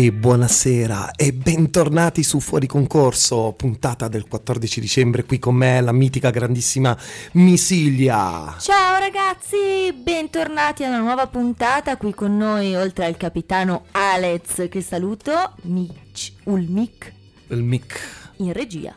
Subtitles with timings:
[0.00, 5.90] e buonasera e bentornati su Fuori Concorso, puntata del 14 dicembre, qui con me la
[5.90, 6.96] mitica grandissima
[7.32, 8.54] Misilia.
[8.60, 14.82] Ciao ragazzi, bentornati a una nuova puntata qui con noi, oltre al capitano Alex che
[14.82, 17.12] saluto, Mitch Ulmic.
[17.48, 18.00] Il mic.
[18.36, 18.94] In regia.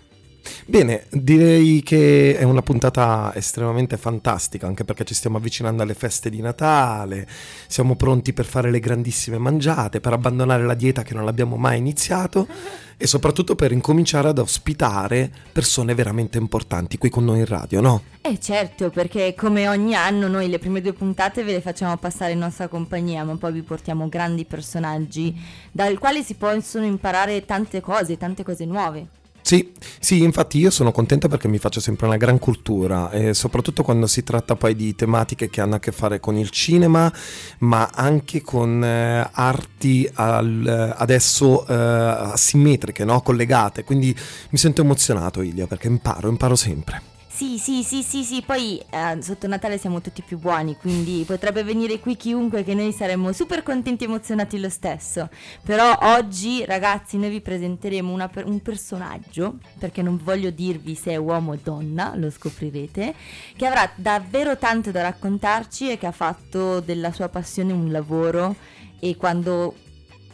[0.71, 6.29] Bene, direi che è una puntata estremamente fantastica, anche perché ci stiamo avvicinando alle feste
[6.29, 7.27] di Natale,
[7.67, 11.77] siamo pronti per fare le grandissime mangiate, per abbandonare la dieta che non abbiamo mai
[11.77, 12.47] iniziato
[12.95, 18.03] e soprattutto per incominciare ad ospitare persone veramente importanti qui con noi in radio, no?
[18.21, 22.31] Eh certo, perché come ogni anno noi le prime due puntate ve le facciamo passare
[22.31, 25.37] in nostra compagnia, ma poi vi portiamo grandi personaggi
[25.69, 29.19] dal quale si possono imparare tante cose, tante cose nuove.
[29.41, 33.83] Sì, sì, infatti io sono contento perché mi faccio sempre una gran cultura e soprattutto
[33.83, 37.11] quando si tratta poi di tematiche che hanno a che fare con il cinema,
[37.59, 43.21] ma anche con eh, arti al- adesso eh, asimmetriche, no?
[43.21, 43.83] collegate.
[43.83, 44.15] Quindi
[44.49, 47.10] mi sento emozionato, Ilia, perché imparo, imparo sempre.
[47.41, 51.63] Sì, sì, sì, sì, sì, poi eh, sotto Natale siamo tutti più buoni, quindi potrebbe
[51.63, 55.27] venire qui chiunque che noi saremmo super contenti e emozionati lo stesso.
[55.63, 61.15] Però oggi, ragazzi, noi vi presenteremo una un personaggio, perché non voglio dirvi se è
[61.15, 63.15] uomo o donna, lo scoprirete,
[63.55, 68.55] che avrà davvero tanto da raccontarci e che ha fatto della sua passione un lavoro
[68.99, 69.73] e quando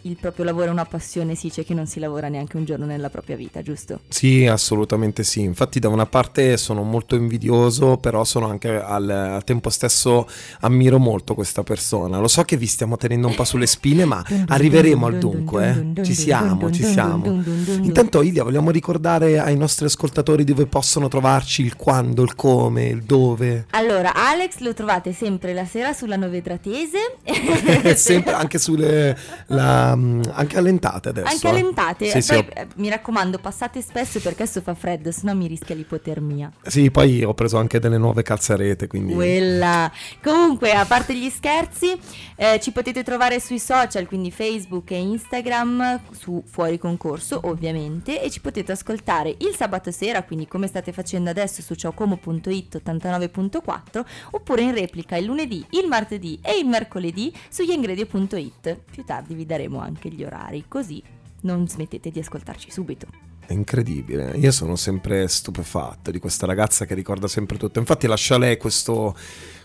[0.08, 2.86] il proprio lavoro è una passione si dice che non si lavora neanche un giorno
[2.86, 4.00] nella propria vita, giusto?
[4.08, 5.42] Sì, assolutamente sì.
[5.42, 10.28] Infatti da una parte sono molto invidioso, però sono anche al, al tempo stesso
[10.62, 12.20] ammiro molto questa persona.
[12.20, 16.04] Lo so che vi stiamo tenendo un po' sulle spine, ma arriveremo al dunque, eh.
[16.04, 17.44] Ci siamo, ci siamo.
[17.82, 23.04] Intanto Ilia, vogliamo ricordare ai nostri ascoltatori dove possono trovarci il quando, il come, il
[23.04, 23.66] dove.
[23.72, 27.18] Allora, Alex lo trovate sempre la sera sulla Novedratese.
[27.98, 29.18] Sempre anche sulle
[29.48, 29.97] la,
[30.32, 31.28] anche allentate adesso.
[31.28, 31.50] Anche eh.
[31.50, 32.10] allentate.
[32.10, 35.48] Sì, sì, Poi, ho- eh, mi raccomando, passate spesso perché adesso fa freddo, sennò mi
[35.48, 36.52] rischia l'ipotermia.
[36.66, 39.92] sì, poi ho preso anche delle nuove calzarete, quindi Quella.
[40.22, 41.98] Comunque, a parte gli scherzi,
[42.36, 48.30] eh, ci potete trovare sui social, quindi Facebook e Instagram, su Fuori Concorso ovviamente, e
[48.30, 54.62] ci potete ascoltare il sabato sera, quindi come state facendo adesso su ciaocomo.it 89.4, oppure
[54.62, 58.80] in replica il lunedì, il martedì e il mercoledì su yengredio.it.
[58.92, 61.02] Più tardi vi daremo anche gli orari, così
[61.42, 63.27] non smettete di ascoltarci subito.
[63.48, 67.80] È incredibile, io sono sempre stupefatto di questa ragazza che ricorda sempre tutto.
[67.80, 69.16] Infatti lascio a lei questo,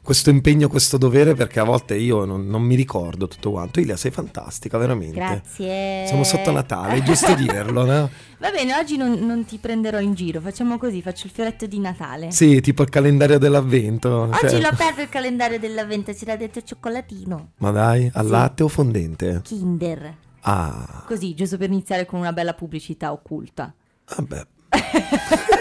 [0.04, 3.80] questo impegno, questo dovere perché a volte io non, non mi ricordo tutto quanto.
[3.80, 5.16] Ilia, sei fantastica, veramente.
[5.16, 6.04] Grazie.
[6.06, 8.08] Siamo sotto Natale, è giusto dirlo, no?
[8.38, 11.80] Va bene, oggi non, non ti prenderò in giro, facciamo così, faccio il fioretto di
[11.80, 12.30] Natale.
[12.30, 14.28] Sì, tipo il calendario dell'avvento.
[14.30, 17.50] Oggi cioè- l'ho aperto il calendario dell'avvento, c'era detto cioccolatino.
[17.58, 18.30] Ma dai, al Sì.
[18.30, 19.40] latte o fondente?
[19.42, 20.14] Kinder.
[20.42, 23.72] Ah, Così, giusto per iniziare con una bella pubblicità occulta.
[24.16, 24.46] vabbè.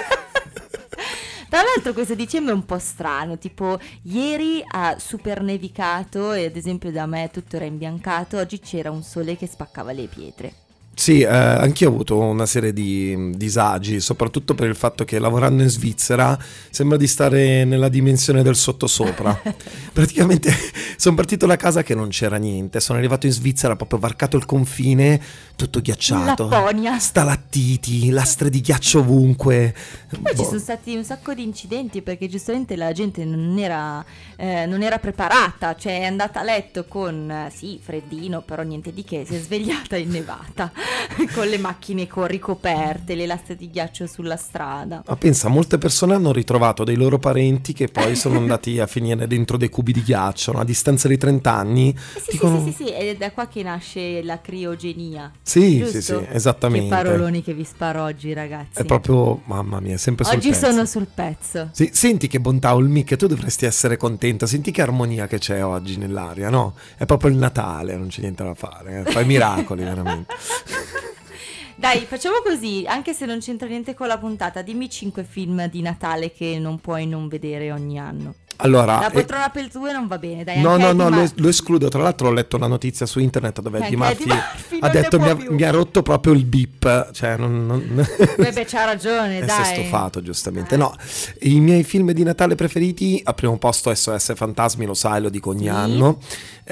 [1.49, 6.55] Tra l'altro questo dicembre è un po' strano, tipo ieri ha super nevicato e ad
[6.55, 10.53] esempio da me tutto era imbiancato, oggi c'era un sole che spaccava le pietre.
[10.93, 15.19] Sì, eh, anch'io ho avuto una serie di mm, disagi, soprattutto per il fatto che
[15.19, 16.37] lavorando in Svizzera
[16.69, 19.41] sembra di stare nella dimensione del sottosopra.
[19.93, 20.53] Praticamente
[20.97, 24.45] sono partito da casa che non c'era niente, sono arrivato in Svizzera, proprio varcato il
[24.45, 25.19] confine,
[25.55, 26.47] tutto ghiacciato.
[26.47, 26.99] Lapponia.
[26.99, 29.73] Stalattiti, lastre di ghiaccio ovunque.
[30.09, 30.43] Poi ci Boh.
[30.43, 34.03] sono stati un sacco di incidenti perché giustamente la gente non era,
[34.35, 39.03] eh, non era preparata, cioè è andata a letto con, sì, freddino, però niente di
[39.03, 40.71] che, si è svegliata innevata,
[41.33, 45.03] con le macchine co- ricoperte, le lastre di ghiaccio sulla strada.
[45.05, 49.27] Ma pensa, molte persone hanno ritrovato dei loro parenti che poi sono andati a finire
[49.27, 50.59] dentro dei cubi di ghiaccio, no?
[50.59, 51.89] a distanza di 30 anni.
[52.15, 55.31] Eh sì, dicono- sì, sì, sì, è da qua che nasce la criogenia.
[55.41, 55.91] Sì, giusto?
[55.91, 56.87] sì, sì, esattamente.
[56.95, 58.81] Che paroloni che vi sparo oggi, ragazzi.
[58.81, 60.69] È proprio, mamma mia, sempre sul Oggi pezzo.
[60.69, 61.69] sono sul pezzo.
[61.71, 65.97] Sì, senti che bontà, Olmic, tu dovresti essere contenta, senti che armonia che c'è oggi
[65.97, 66.73] nell'aria, no?
[66.97, 69.11] È proprio il Natale, non c'è niente da fare, eh.
[69.11, 70.33] fai miracoli veramente.
[71.75, 75.81] Dai, facciamo così, anche se non c'entra niente con la puntata, dimmi 5 film di
[75.81, 78.35] Natale che non puoi non vedere ogni anno.
[78.57, 80.61] Allora, La eh, poltrona per due non va bene, dai.
[80.61, 81.87] no, no, no, lo, Mur- lo escludo.
[81.87, 85.29] Tra l'altro ho letto una notizia su internet dove Eddie Murphy, Murphy ha detto mi
[85.29, 87.65] ha, più." mi ha rotto proprio il beep, cioè non...
[87.65, 88.05] non...
[88.37, 89.61] Beh, c'ha ragione, E si dai.
[89.61, 90.77] è stufato, giustamente.
[90.77, 90.95] No,
[91.39, 95.49] i miei film di Natale preferiti, al primo posto SOS Fantasmi, lo sai, lo dico
[95.49, 95.67] ogni Sì.
[95.69, 96.19] anno.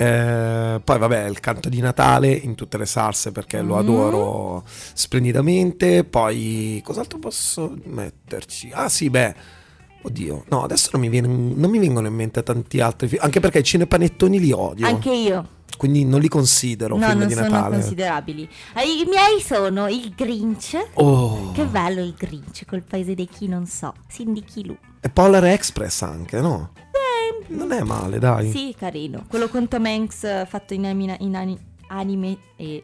[0.01, 3.80] Eh, poi, vabbè, il canto di Natale in tutte le salse perché lo Mm.
[3.80, 6.06] adoro splendidamente.
[6.06, 8.69] Poi, cos'altro posso metterci?
[8.74, 9.36] Ah, sì, beh.
[10.04, 13.42] Oddio, no, adesso non mi, viene- non mi vengono in mente tanti altri film, anche
[13.42, 14.88] perché i cinepanettoni li odio.
[14.88, 15.57] Anche io.
[15.78, 17.75] quindi non li considero no, film non di sono Natale.
[17.80, 18.50] considerabili.
[18.75, 20.75] Eh, I miei sono il Grinch.
[20.96, 21.51] Oh.
[21.54, 23.94] Che bello il Grinch col paese dei chi non so.
[24.10, 24.75] Cindy Kilu.
[25.00, 26.72] E Polar Express anche, no?
[27.47, 28.49] Non è male, dai.
[28.51, 29.25] Sì, carino.
[29.27, 30.83] Quello con Tom Hanks eh, fatto in,
[31.19, 32.83] in ani- anime e In, eh,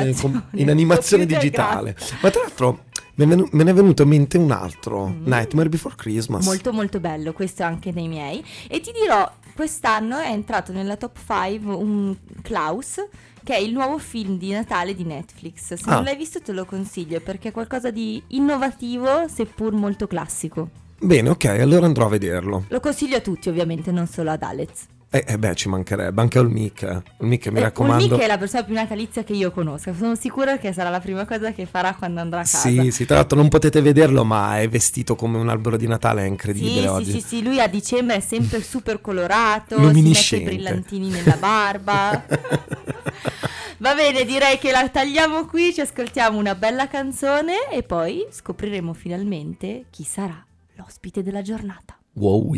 [0.00, 0.14] animazione.
[0.50, 1.96] com- in animazione digitale.
[2.20, 2.84] Ma tra l'altro
[3.14, 5.26] me, ne- è venuto in mente un altro, Mm.
[5.26, 6.44] Nightmare Before Christmas.
[6.44, 8.44] Molto molto bello, questo è anche dei miei.
[8.68, 12.96] E ti dirò, quest'anno è entrato nella top 5 un Klaus,
[13.44, 15.74] che è il nuovo film di Natale di Netflix.
[15.74, 15.94] Se Ah.
[15.94, 20.68] non l'hai visto te lo consiglio perché è qualcosa di innovativo, seppur molto classico.
[21.04, 22.64] Bene, ok, allora andrò a vederlo.
[22.68, 24.70] Lo consiglio a tutti ovviamente, non solo ad Alex.
[25.10, 26.82] Eh, eh beh, ci mancherebbe, anche al mic.
[26.84, 27.02] eh.
[27.20, 28.04] Il mic mi Eh, raccomando.
[28.06, 31.26] Ulrich è la persona più natalizia che io conosca, sono sicura che sarà la prima
[31.26, 32.68] cosa che farà quando andrà a casa.
[32.68, 36.22] Sì, sì, tra l'altro non potete vederlo, ma è vestito come un albero di Natale,
[36.22, 37.04] è incredibile Sì, oggi.
[37.04, 41.36] sì, sì, sì, lui a dicembre è sempre super colorato, si mette i brillantini nella
[41.36, 42.24] barba.
[43.78, 48.94] Va bene, direi che la tagliamo qui, ci ascoltiamo una bella canzone e poi scopriremo
[48.94, 50.42] finalmente chi sarà
[50.82, 51.98] l'ospite della giornata.
[52.14, 52.52] wow.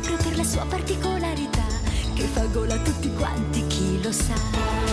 [0.00, 1.66] Proprio per la sua particolarità,
[2.14, 4.83] che fa gola a tutti quanti, chi lo sa.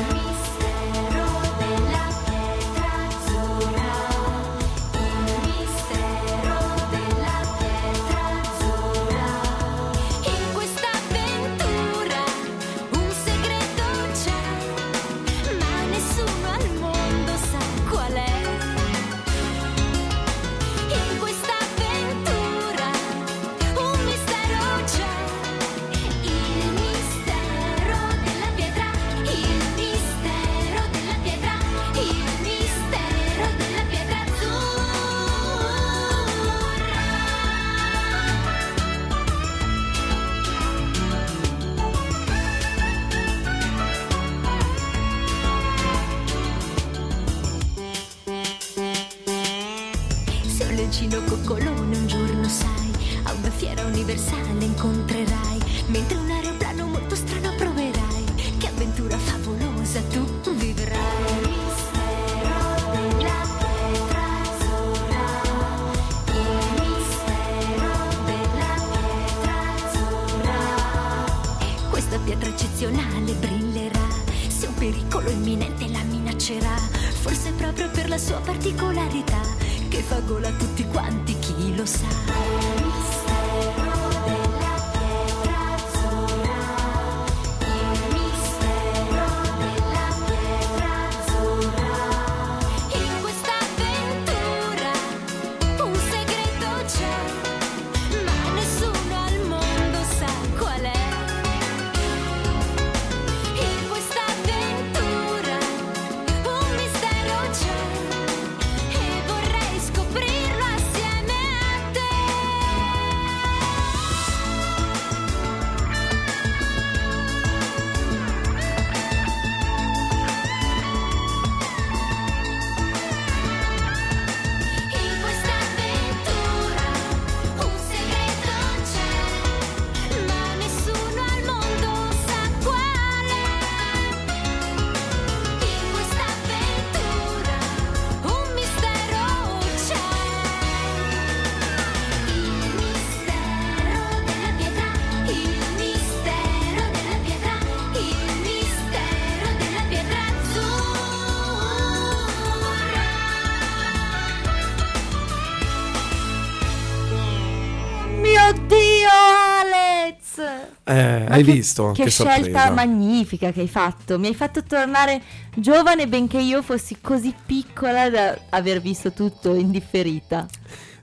[161.42, 161.92] Hai che- visto?
[161.92, 162.42] Che, sorpresa.
[162.42, 164.18] scelta magnifica che hai fatto.
[164.18, 165.21] Mi hai fatto tornare
[165.56, 170.48] giovane benché io fossi così piccola da aver visto tutto indifferita.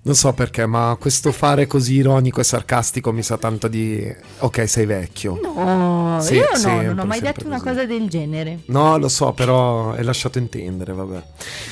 [0.09, 4.11] Non so perché, ma questo fare così ironico e sarcastico mi sa tanto di...
[4.39, 5.39] Ok, sei vecchio.
[5.39, 7.69] No, Sì, io no, sempre, non ho mai detto una così.
[7.69, 8.61] cosa del genere.
[8.69, 11.23] No, lo so, però è lasciato intendere, vabbè.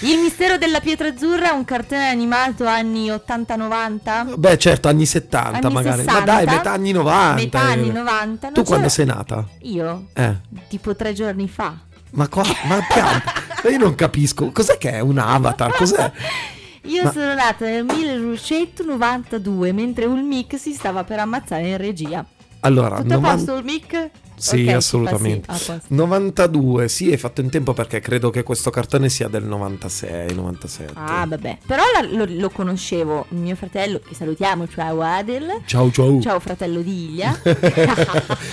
[0.01, 4.35] Il mistero della pietra azzurra è un cartone animato anni 80-90?
[4.37, 6.03] Beh, certo, anni 70 Anni magari.
[6.03, 6.19] 60?
[6.19, 7.35] Ma dai, metà anni 90.
[7.37, 7.93] Metà anni eh.
[7.93, 8.47] 90.
[8.49, 9.49] non Tu quando sei nata?
[9.61, 10.09] Io?
[10.13, 10.37] Eh.
[10.69, 11.75] Tipo tre giorni fa.
[12.11, 13.23] Ma qua, ma piano.
[13.65, 14.51] Ma io non capisco.
[14.53, 15.75] Cos'è che è un avatar?
[15.75, 16.13] Cos'è?
[16.87, 22.25] Io Ma- sono nata nel 1992 mentre Ulmic si stava per ammazzare in regia.
[22.61, 24.11] Allora, Tutto a 90 posto Ulmic?
[24.39, 25.55] Sì, Ok, si fa assolutamente.
[25.55, 25.95] sì, a posto.
[25.95, 30.93] 92, sì, hai fatto in tempo perché credo che questo cartone sia del 96, 97.
[30.95, 31.59] Ah, vabbè.
[31.67, 33.27] Però la- lo, lo conoscevo.
[33.31, 35.63] Mio fratello, che salutiamo, ciao Adel.
[35.65, 36.21] Ciao, ciao.
[36.21, 37.33] Ciao fratello di Ilia.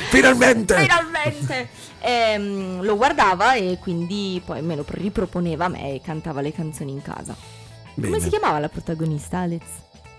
[0.09, 0.75] Finalmente!
[0.77, 1.69] Finalmente!
[1.99, 6.91] Ehm, lo guardava e quindi poi me lo riproponeva a me e cantava le canzoni
[6.91, 7.35] in casa.
[7.95, 8.12] Bene.
[8.13, 9.62] Come si chiamava la protagonista, Alex?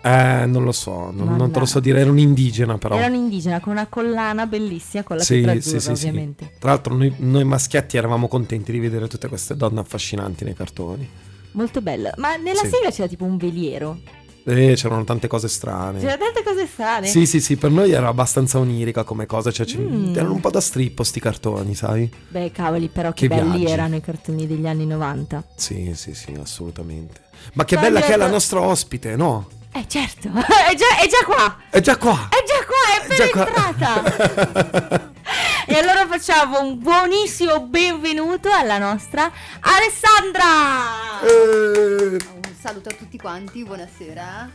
[0.03, 2.97] Eh, non lo so, non, non te lo so dire, era un indigena però.
[2.97, 6.07] Era un indigena con una collana bellissima con la Sì, pietra sì, azzurra, sì, sì.
[6.09, 6.51] ovviamente.
[6.59, 11.09] Tra l'altro noi, noi maschietti eravamo contenti di vedere tutte queste donne affascinanti nei cartoni.
[11.53, 12.13] Molto bella.
[12.19, 12.69] Ma nella Sì.
[12.69, 13.99] sigla c'era tipo un veliero.
[14.47, 16.01] E c'erano tante cose strane.
[16.01, 17.07] C'era tante cose strane.
[17.07, 20.15] Sì, sì, sì, per noi era abbastanza onirica come cosa, cioè ci- Mm.
[20.15, 22.13] erano un po' da strippo sti cartoni, sai?
[22.29, 23.73] Beh, cavoli, però che, Che belli viaggi.
[23.73, 25.43] erano i cartoni degli anni 90.
[25.57, 27.23] Sì, sì, sì, assolutamente.
[27.55, 29.49] Ma che bella che è la nostra ospite, no?
[29.73, 30.29] Eh, certo.
[30.31, 31.57] è, già, è già qua.
[31.69, 32.29] È già qua!
[32.31, 33.67] È già qua, è appena qua.
[33.67, 35.13] entrata.
[35.67, 41.21] e allora facciamo un buonissimo benvenuto alla nostra Alessandra.
[41.23, 44.51] Eh, Un saluto a tutti quanti, buonasera.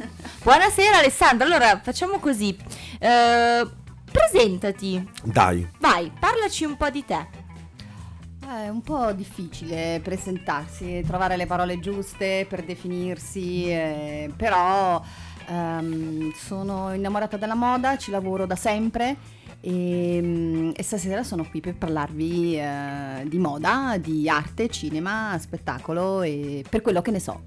[0.42, 1.46] Buonasera Alessandra.
[1.46, 2.56] Allora, facciamo così.
[2.98, 3.68] Eh,
[4.10, 5.06] presentati.
[5.22, 7.40] Dai, Vai, parlaci un po' di te.
[8.44, 15.00] È un po' difficile presentarsi, trovare le parole giuste per definirsi, eh, però
[15.46, 19.16] ehm, sono innamorata della moda, ci lavoro da sempre
[19.64, 26.22] e, mm, e stasera sono qui per parlarvi eh, di moda, di arte, cinema, spettacolo
[26.22, 27.42] e per quello che ne so.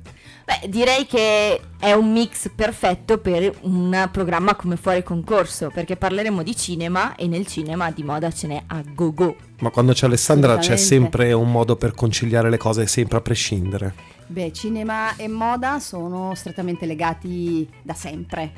[0.45, 6.41] Beh, direi che è un mix perfetto per un programma come Fuori Concorso, perché parleremo
[6.41, 9.36] di cinema e nel cinema di moda ce n'è a go go.
[9.60, 13.93] ma quando c'è Alessandra c'è sempre un modo per conciliare le cose, sempre a prescindere.
[14.27, 18.51] Beh, cinema e moda sono strettamente legati da sempre,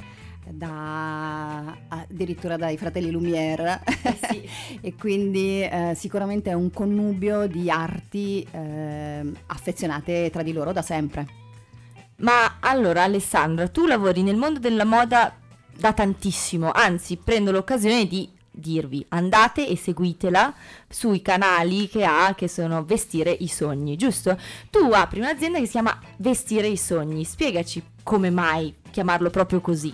[0.51, 3.81] da, addirittura dai fratelli Lumière.
[4.81, 10.81] e quindi eh, sicuramente è un connubio di arti eh, affezionate tra di loro da
[10.81, 11.27] sempre.
[12.17, 15.35] Ma allora Alessandra, tu lavori nel mondo della moda
[15.77, 18.27] da tantissimo, anzi prendo l'occasione di
[18.57, 20.53] dirvi andate e seguitela
[20.89, 24.37] sui canali che ha che sono Vestire i Sogni, giusto?
[24.69, 29.93] Tu apri un'azienda che si chiama Vestire i Sogni, spiegaci come mai chiamarlo proprio così.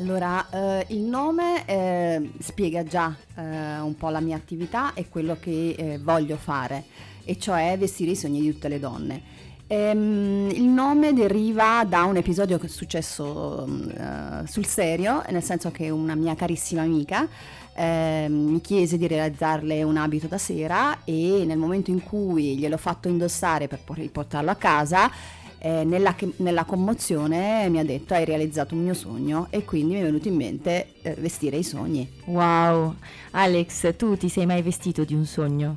[0.00, 5.36] Allora, eh, il nome eh, spiega già eh, un po' la mia attività e quello
[5.38, 6.84] che eh, voglio fare,
[7.22, 9.22] e cioè vestire i sogni di tutte le donne.
[9.66, 15.42] Ehm, il nome deriva da un episodio che è successo mm, eh, sul serio, nel
[15.42, 17.28] senso che una mia carissima amica
[17.74, 22.78] ehm, mi chiese di realizzarle un abito da sera e nel momento in cui gliel'ho
[22.78, 25.10] fatto indossare per poi portarlo a casa,
[25.60, 30.00] eh, nella, nella commozione mi ha detto hai realizzato un mio sogno e quindi mi
[30.00, 32.08] è venuto in mente eh, vestire i sogni.
[32.24, 32.96] Wow,
[33.32, 35.76] Alex, tu ti sei mai vestito di un sogno?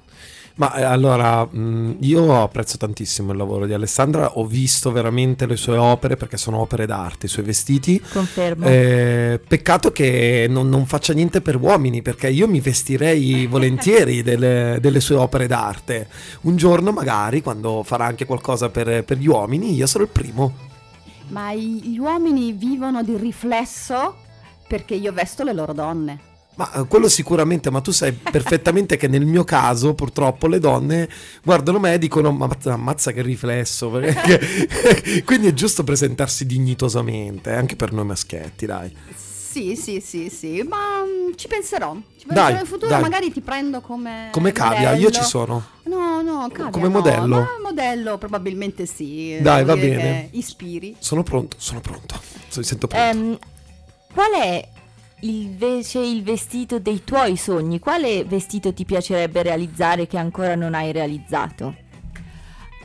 [0.56, 5.56] Ma eh, allora, mh, io apprezzo tantissimo il lavoro di Alessandra, ho visto veramente le
[5.56, 8.00] sue opere perché sono opere d'arte, i suoi vestiti.
[8.00, 8.68] Confermo.
[8.68, 14.78] Eh, peccato che non, non faccia niente per uomini, perché io mi vestirei volentieri delle,
[14.80, 16.08] delle sue opere d'arte.
[16.42, 20.72] Un giorno, magari, quando farà anche qualcosa per, per gli uomini, io sarò il primo.
[21.30, 24.18] Ma gli uomini vivono di riflesso
[24.68, 26.32] perché io vesto le loro donne.
[26.56, 31.10] Ma eh, quello sicuramente, ma tu sai perfettamente che nel mio caso, purtroppo, le donne
[31.44, 33.90] guardano me e dicono: Ma ammazza, che riflesso.
[33.90, 38.96] perché- Quindi è giusto presentarsi dignitosamente, eh, anche per noi maschietti, dai.
[39.54, 41.96] Sì, sì, sì, sì, ma mm, ci penserò.
[42.18, 43.02] Ci Dai, penserò in futuro, dai.
[43.02, 45.64] magari ti prendo come Come cavia, io ci sono.
[45.84, 47.36] No, no, cavia Come no, modello?
[47.36, 49.38] ma modello probabilmente sì.
[49.42, 50.30] Dai, va bene.
[50.32, 50.96] Ispiri.
[50.98, 52.20] Sono pronto, sono pronto.
[52.56, 53.06] Mi sento pronto.
[53.18, 53.38] Ehm,
[54.12, 54.68] qual è
[55.24, 57.80] invece il vestito dei tuoi sogni?
[57.80, 61.76] Quale vestito ti piacerebbe realizzare che ancora non hai realizzato?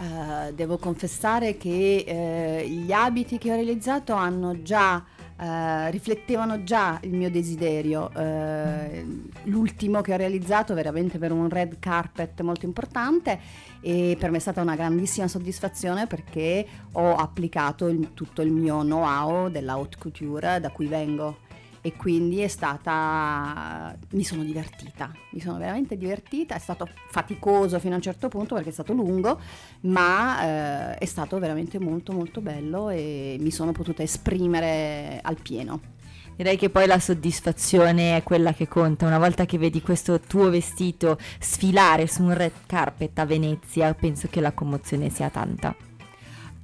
[0.00, 5.04] Eh, devo confessare che eh, gli abiti che ho realizzato hanno già
[5.40, 8.10] eh, riflettevano già il mio desiderio.
[8.14, 9.06] Eh,
[9.44, 13.38] l'ultimo che ho realizzato veramente per un red carpet molto importante
[13.80, 18.80] e per me è stata una grandissima soddisfazione perché ho applicato il, tutto il mio
[18.80, 21.46] know-how della haute couture da cui vengo
[21.88, 27.94] e quindi è stata mi sono divertita mi sono veramente divertita è stato faticoso fino
[27.94, 29.40] a un certo punto perché è stato lungo
[29.82, 35.96] ma eh, è stato veramente molto molto bello e mi sono potuta esprimere al pieno
[36.36, 39.06] Direi che poi la soddisfazione è quella che conta.
[39.06, 44.28] Una volta che vedi questo tuo vestito sfilare su un red carpet a Venezia, penso
[44.30, 45.74] che la commozione sia tanta.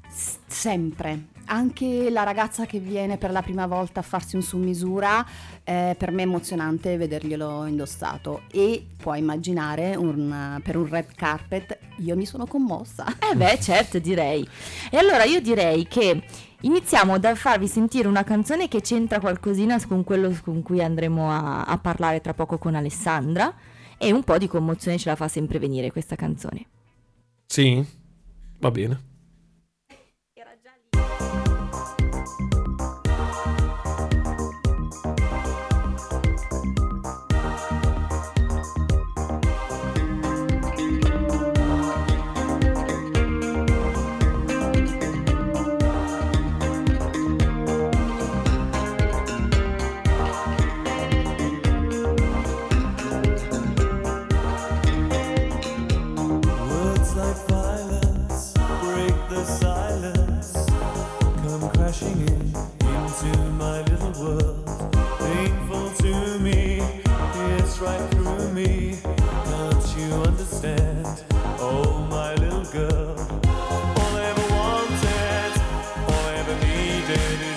[0.08, 4.58] S- sempre, anche la ragazza che viene per la prima volta a farsi un su
[4.58, 5.24] misura,
[5.62, 11.78] eh, per me è emozionante vederglielo indossato e puoi immaginare un, per un red carpet
[11.98, 13.06] io mi sono commossa.
[13.30, 14.46] Eh beh, certo, direi.
[14.90, 16.22] E allora io direi che
[16.60, 21.64] iniziamo da farvi sentire una canzone che c'entra qualcosina con quello con cui andremo a,
[21.64, 23.54] a parlare tra poco con Alessandra
[23.98, 26.66] e un po' di commozione ce la fa sempre venire questa canzone.
[27.46, 27.84] Sì,
[28.58, 29.12] va bene.
[77.06, 77.53] dead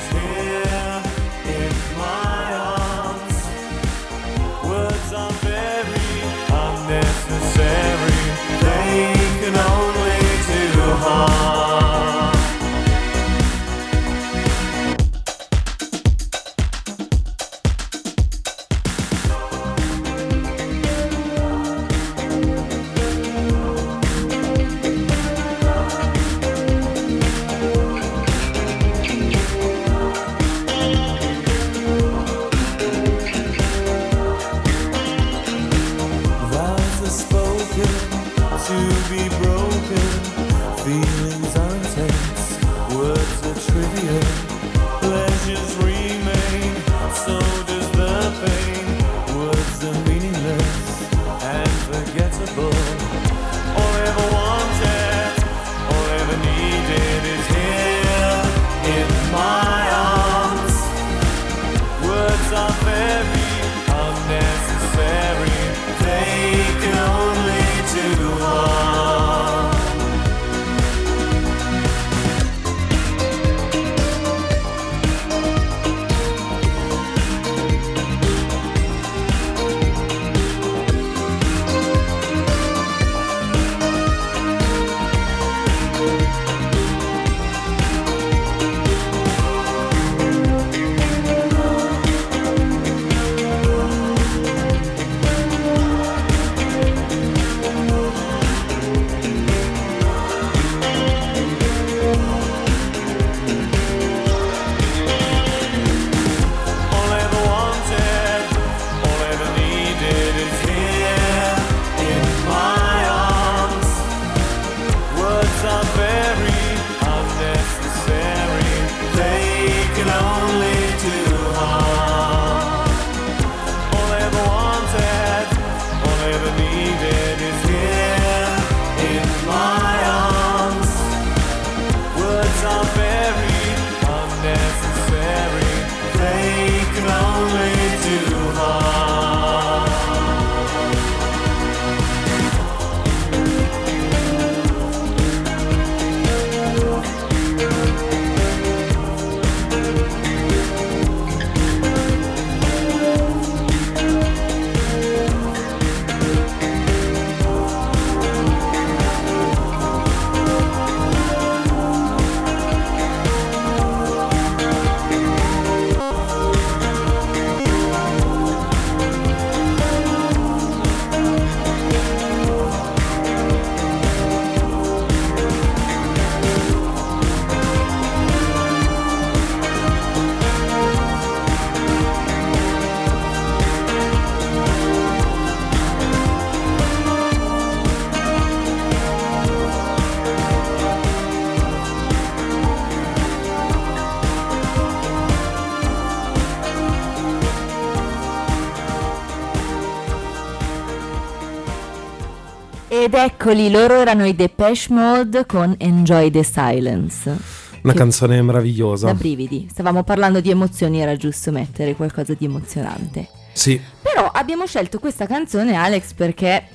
[203.07, 207.37] Ed eccoli, loro erano i Depeche Mode con Enjoy the Silence.
[207.83, 209.05] Una canzone meravigliosa.
[209.05, 209.65] Da brividi.
[209.71, 213.29] Stavamo parlando di emozioni, era giusto mettere qualcosa di emozionante.
[213.53, 216.67] Sì, Però abbiamo scelto questa canzone, Alex, perché.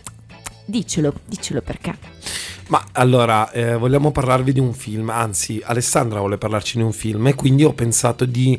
[0.64, 1.94] Diccelo, diccelo perché.
[2.68, 7.26] ma allora eh, vogliamo parlarvi di un film, anzi Alessandra vuole parlarci di un film
[7.26, 8.58] e quindi ho pensato di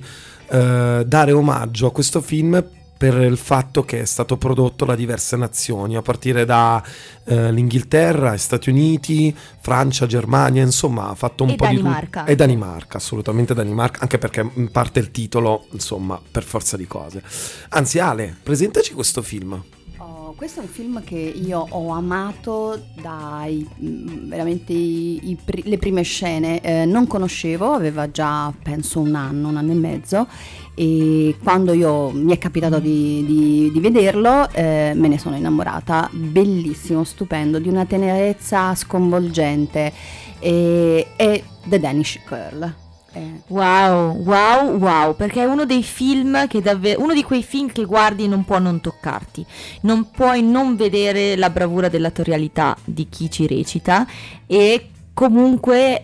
[0.49, 2.63] eh, dare omaggio a questo film
[2.97, 9.35] per il fatto che è stato prodotto da diverse nazioni, a partire dall'Inghilterra, Stati Uniti,
[9.59, 12.23] Francia, Germania, insomma ha fatto un E po' Danimarca.
[12.23, 12.31] di...
[12.31, 17.21] E Danimarca, assolutamente Danimarca, anche perché in parte il titolo, insomma, per forza di cose.
[17.69, 19.61] Anzi Ale, presentaci questo film.
[19.97, 25.77] Oh, questo è un film che io ho amato dai mm, veramente i- i le
[25.77, 26.59] prime scene.
[26.61, 30.27] Eh, non conoscevo, aveva già penso un anno, un anno e mezzo.
[30.75, 36.09] E quando io mi è capitato di, di- di vederlo, eh, me ne sono innamorata.
[36.11, 39.91] Bellissimo, stupendo, di una tenerezza sconvolgente.
[40.39, 42.73] E, è The Danish Girl.
[43.13, 47.71] Eh, Wow, wow, wow, perché è uno dei film che davvero, uno di quei film
[47.71, 49.45] che guardi e non può non toccarti,
[49.81, 54.07] non puoi non vedere la bravura dell'attorialità di chi ci recita
[54.47, 56.01] e comunque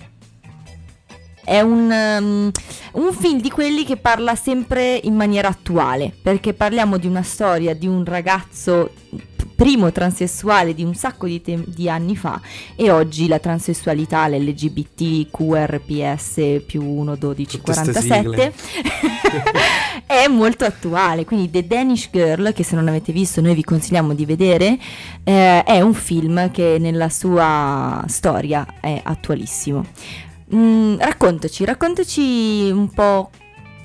[1.50, 2.52] è un, um,
[3.02, 7.74] un film di quelli che parla sempre in maniera attuale, perché parliamo di una storia
[7.74, 8.92] di un ragazzo
[9.56, 12.40] primo transessuale di un sacco di, te- di anni fa
[12.76, 18.54] e oggi la transessualità, l'LGBT, QRPS più 1, 12, Tutte ste 47
[20.06, 21.26] è molto attuale.
[21.26, 24.78] Quindi The Danish Girl, che se non avete visto noi vi consigliamo di vedere,
[25.24, 29.84] eh, è un film che nella sua storia è attualissimo.
[30.54, 33.30] Mm, raccontaci, raccontaci un po'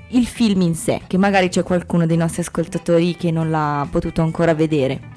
[0.09, 4.23] il film in sé, che magari c'è qualcuno dei nostri ascoltatori che non l'ha potuto
[4.23, 5.13] ancora vedere.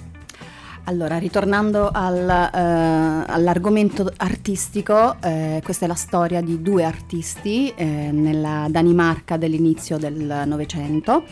[0.86, 7.86] Allora, ritornando al, eh, all'argomento artistico, eh, questa è la storia di due artisti eh,
[8.12, 11.24] nella Danimarca dell'inizio del Novecento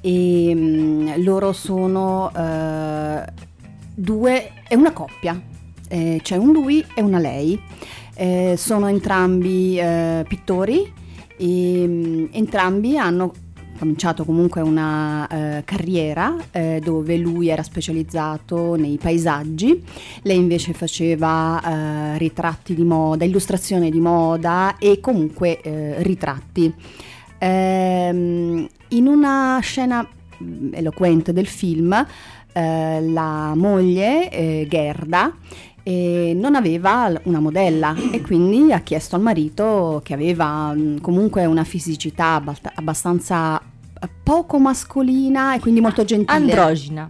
[0.00, 3.24] e mm, loro sono eh,
[3.94, 5.40] due, è una coppia,
[5.88, 7.60] eh, c'è un lui e una lei,
[8.18, 10.90] Eh, sono entrambi eh, pittori
[11.36, 13.32] e mm, entrambi hanno
[13.78, 19.82] cominciato comunque una eh, carriera eh, dove lui era specializzato nei paesaggi,
[20.22, 26.72] lei invece faceva eh, ritratti di moda, illustrazione di moda e comunque eh, ritratti.
[27.38, 30.00] Ehm, in una scena
[30.38, 31.92] mh, eloquente del film,
[32.52, 35.34] eh, la moglie eh, Gerda
[35.88, 41.44] eh, non aveva una modella e quindi ha chiesto al marito che aveva mh, comunque
[41.44, 42.42] una fisicità
[42.74, 46.32] abbastanza eh, poco mascolina e quindi molto gentile.
[46.32, 47.08] Androgina.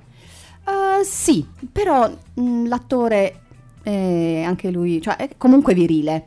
[0.63, 3.41] Eh, sì, però mh, l'attore
[3.83, 6.27] è anche lui, cioè è comunque virile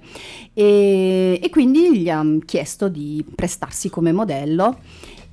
[0.54, 4.80] e, e quindi gli ha chiesto di prestarsi come modello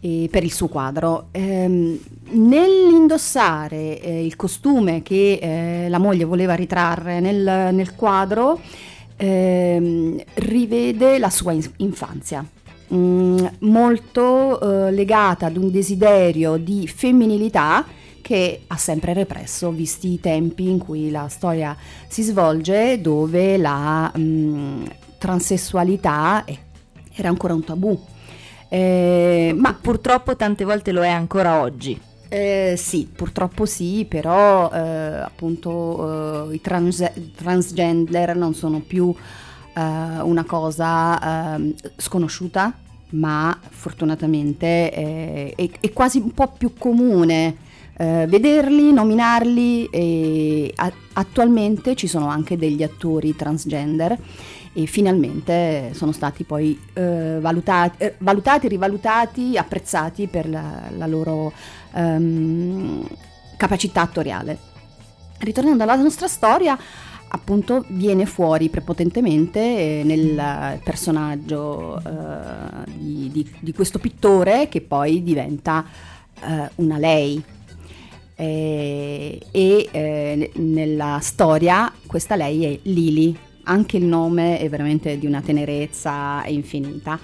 [0.00, 1.28] eh, per il suo quadro.
[1.32, 1.98] Ehm,
[2.30, 8.61] nell'indossare eh, il costume che eh, la moglie voleva ritrarre nel, nel quadro,
[9.16, 12.44] ehm, rivede la sua in- infanzia.
[12.94, 17.85] Mm, molto eh, legata ad un desiderio di femminilità
[18.26, 21.76] che ha sempre represso, visti i tempi in cui la storia
[22.09, 24.85] si svolge, dove la mm,
[25.18, 26.44] transessualità
[27.14, 28.00] era ancora un tabù.
[28.68, 31.98] Eh, ma purtroppo tante volte lo è ancora oggi.
[32.29, 39.14] eh, sì, purtroppo sì, però eh, appunto eh, i trans- transgender non sono più
[39.74, 39.81] eh,
[40.22, 42.72] una cosa ehm, sconosciuta,
[43.11, 47.57] ma fortunatamente eh, è, è quasi un po' più comune
[47.96, 54.18] eh, vederli, nominarli e a- attualmente ci sono anche degli attori transgender
[54.77, 61.51] e finalmente sono stati poi eh, valutati, eh, valutati, rivalutati, apprezzati per la, la loro
[61.95, 63.09] ehm,
[63.57, 64.59] capacità attoriale.
[65.39, 66.79] Ritornando alla nostra storia,
[67.29, 75.23] appunto viene fuori prepotentemente eh, nel personaggio eh, di, di- di questo pittore che poi
[75.23, 75.87] diventa
[76.39, 77.43] eh, una lei.
[78.39, 83.35] Eh, e eh, nella storia questa lei è Lily,
[83.66, 87.18] anche il nome è veramente di una tenerezza infinita.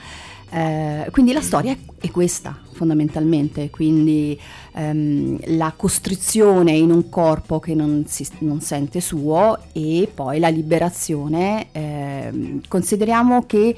[0.54, 4.38] Eh, quindi la storia è, questa fondamentalmente, quindi
[4.74, 10.48] ehm, la costrizione in un corpo che non, si, non sente suo e poi la
[10.48, 11.68] liberazione.
[11.72, 13.74] ehm, consideriamo che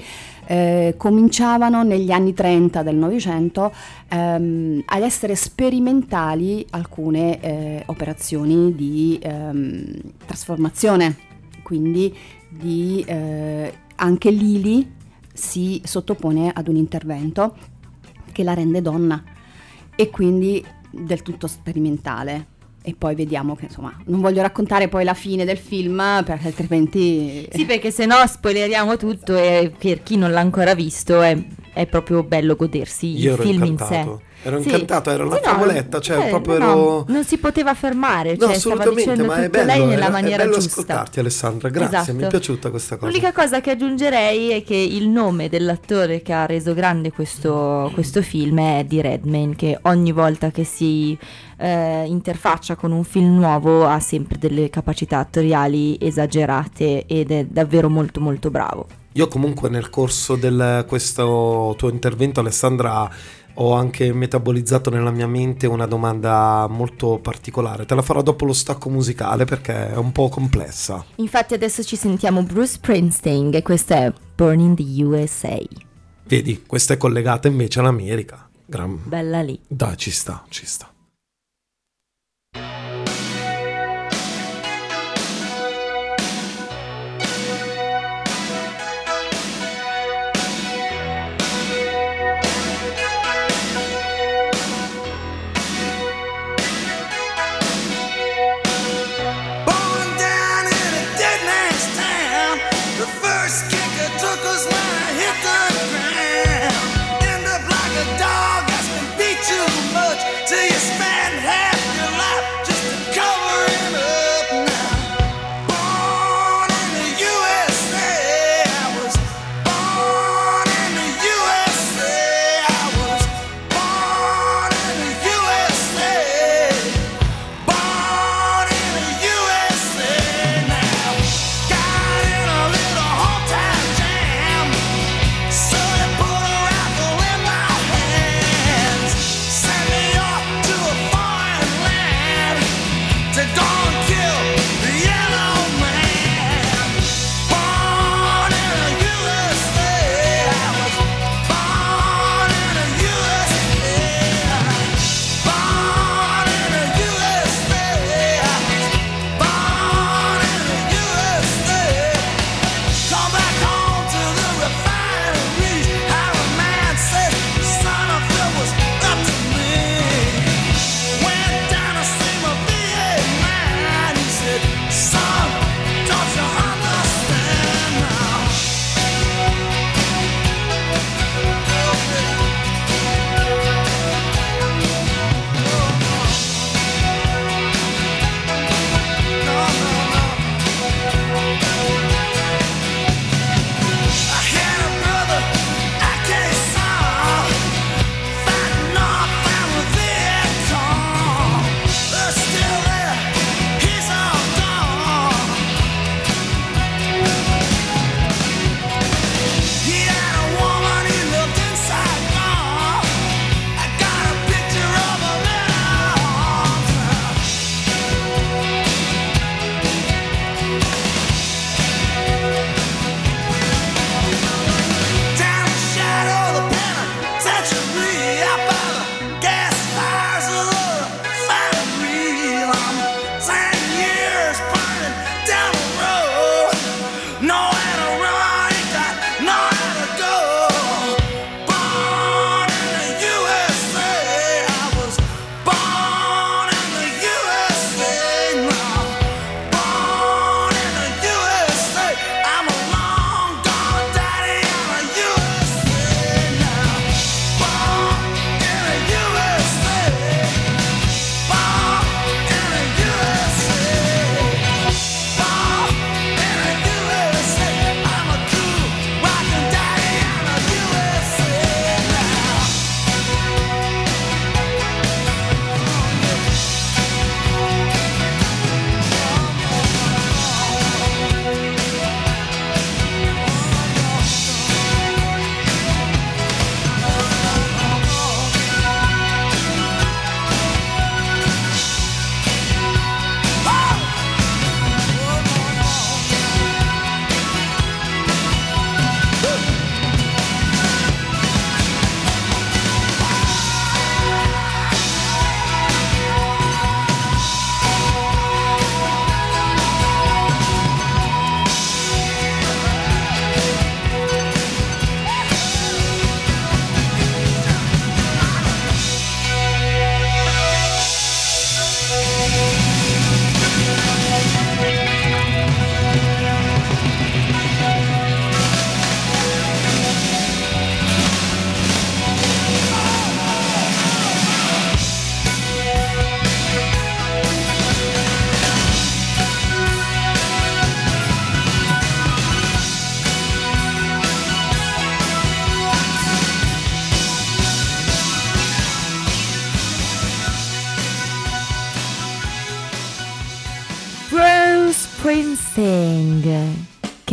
[0.47, 3.71] eh, cominciavano negli anni 30 del Novecento
[4.09, 9.93] ehm, ad essere sperimentali alcune eh, operazioni di ehm,
[10.25, 11.15] trasformazione,
[11.63, 12.13] quindi
[12.57, 14.93] di, eh, anche Lili
[15.33, 17.55] si sottopone ad un intervento
[18.31, 19.23] che la rende donna
[19.95, 22.53] e quindi del tutto sperimentale.
[22.87, 27.47] E poi vediamo che insomma, non voglio raccontare poi la fine del film perché altrimenti...
[27.51, 31.35] Sì, perché se no spoileriamo tutto e per chi non l'ha ancora visto è,
[31.73, 34.05] è proprio bello godersi Io il film in sé.
[34.47, 34.67] Ero Sì.
[34.67, 37.05] incantato, era una Sì, no, favoletta, cioè eh, proprio no, ero...
[37.07, 40.43] Non si poteva fermare, No, cioè stava assolutamente, ma è bello, lei nella era- maniera
[40.43, 40.69] è bello giusta.
[40.81, 42.27] ascoltarti Alessandra, grazie, mi è Esatto.
[42.37, 43.07] piaciuta questa cosa.
[43.07, 48.21] L'unica cosa che aggiungerei è che il nome dell'attore che ha reso grande questo, questo
[48.21, 51.17] film è Eddie Redmayne, che ogni volta che si
[51.57, 57.89] eh, interfaccia con un film nuovo ha sempre delle capacità attoriali esagerate ed è davvero
[57.89, 58.85] molto molto bravo.
[59.13, 60.49] Io comunque nel corso di
[60.85, 63.09] questo tuo intervento Alessandra
[63.55, 67.85] ho anche metabolizzato nella mia mente una domanda molto particolare.
[67.85, 71.03] Te la farò dopo lo stacco musicale perché è un po' complessa.
[71.15, 75.59] Infatti adesso ci sentiamo Bruce Springsteen e questo è Born in the USA.
[76.27, 78.49] Vedi, questa è collegata invece all'America.
[78.65, 78.99] Gran...
[79.03, 79.59] Bella lì.
[79.67, 80.89] Dai, ci sta, ci sta.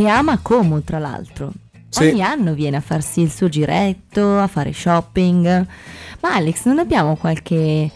[0.03, 1.51] Che ama Como tra l'altro.
[1.89, 2.07] Sì.
[2.07, 5.67] Ogni anno viene a farsi il suo giretto, a fare shopping.
[6.21, 7.89] Ma Alex, non abbiamo qualche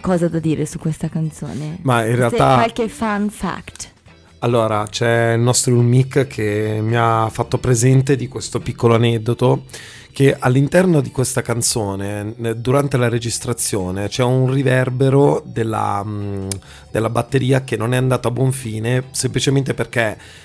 [0.00, 1.78] cosa da dire su questa canzone?
[1.82, 3.92] Ma in Se- realtà, qualche fun fact.
[4.40, 9.64] allora, c'è il nostro Ulmic che mi ha fatto presente di questo piccolo aneddoto
[10.12, 16.48] che all'interno di questa canzone, durante la registrazione, c'è un riverbero della, mm,
[16.90, 20.44] della batteria che non è andato a buon fine, semplicemente perché...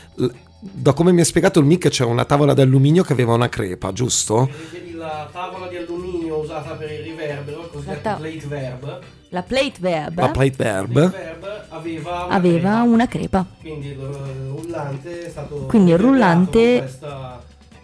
[0.64, 3.92] Da come mi ha spiegato il mic c'è una tavola d'alluminio che aveva una crepa,
[3.94, 4.48] giusto?
[4.72, 9.00] Vedi la tavola di alluminio usata per il riverbero, il cosiddetto Ta- plate verb.
[9.30, 11.10] La plate verb La plate verb.
[11.10, 13.46] verb aveva una aveva crepa, una crepa.
[13.62, 17.41] Quindi il rullante è stato Quindi il rullante con questa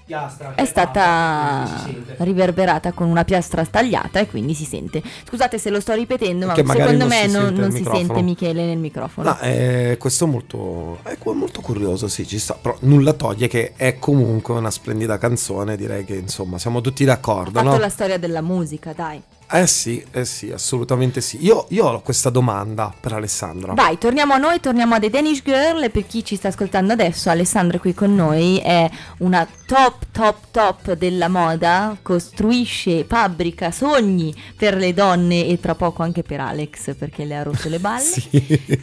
[0.07, 5.03] piastra È crepata, stata riverberata con una piastra stagliata e quindi si sente.
[5.27, 8.65] Scusate se lo sto ripetendo, ma secondo non me si non, non si sente Michele
[8.65, 9.31] nel microfono.
[9.31, 12.53] No, eh, questo è molto, è molto curioso, sì, ci sta.
[12.53, 17.07] Però nulla toglie che è comunque una splendida canzone, direi che insomma siamo tutti ha
[17.07, 17.77] d'accordo, fatto no?
[17.77, 19.21] la storia della musica, dai.
[19.49, 21.37] Eh sì, eh sì, assolutamente sì.
[21.41, 23.73] Io, io ho questa domanda per Alessandra.
[23.73, 26.91] Vai, torniamo a noi, torniamo a The Danish Girl e per chi ci sta ascoltando
[26.91, 34.35] adesso, Alessandra qui con noi è una top top top della moda, costruisce, fabbrica sogni
[34.57, 38.01] per le donne e tra poco anche per Alex perché le ha rotto le balle
[38.03, 38.29] Sì.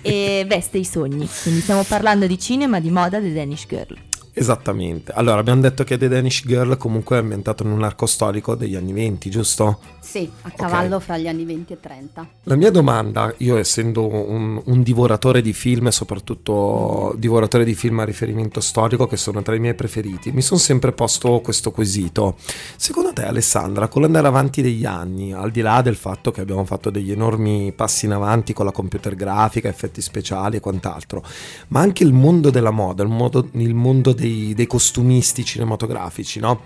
[0.00, 1.28] e veste i sogni.
[1.42, 3.96] Quindi stiamo parlando di cinema, di moda, The Danish Girl.
[4.36, 5.12] Esattamente.
[5.12, 8.74] Allora, abbiamo detto che The Danish Girl comunque è ambientato in un arco storico degli
[8.74, 9.78] anni 20, giusto?
[10.00, 12.28] Sì, a cavallo fra gli anni 20 e 30.
[12.42, 18.00] La mia domanda, io essendo un, un divoratore di film e soprattutto divoratore di film
[18.00, 22.36] a riferimento storico che sono tra i miei preferiti, mi sono sempre posto questo quesito.
[22.76, 26.64] Secondo te Alessandra, con l'andare avanti degli anni, al di là del fatto che abbiamo
[26.64, 31.24] fatto degli enormi passi in avanti con la computer grafica, effetti speciali e quant'altro,
[31.68, 36.62] ma anche il mondo della moda, il, modo- il mondo dei, dei costumisti cinematografici, no?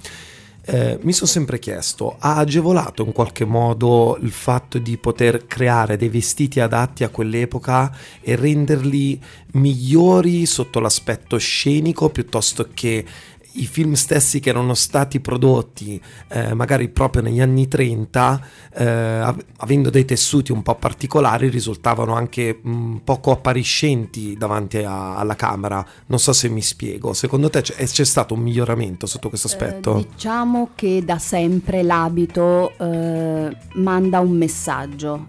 [0.64, 5.96] Eh, mi sono sempre chiesto, ha agevolato in qualche modo il fatto di poter creare
[5.96, 7.90] dei vestiti adatti a quell'epoca
[8.20, 9.18] e renderli
[9.52, 13.02] migliori sotto l'aspetto scenico piuttosto che
[13.52, 18.40] i film stessi che erano stati prodotti eh, magari proprio negli anni 30,
[18.74, 25.16] eh, av- avendo dei tessuti un po' particolari, risultavano anche mh, poco appariscenti davanti a-
[25.16, 25.84] alla camera.
[26.06, 27.12] Non so se mi spiego.
[27.14, 29.98] Secondo te c'è, c'è stato un miglioramento sotto questo aspetto?
[29.98, 35.28] Eh, diciamo che da sempre l'abito eh, manda un messaggio.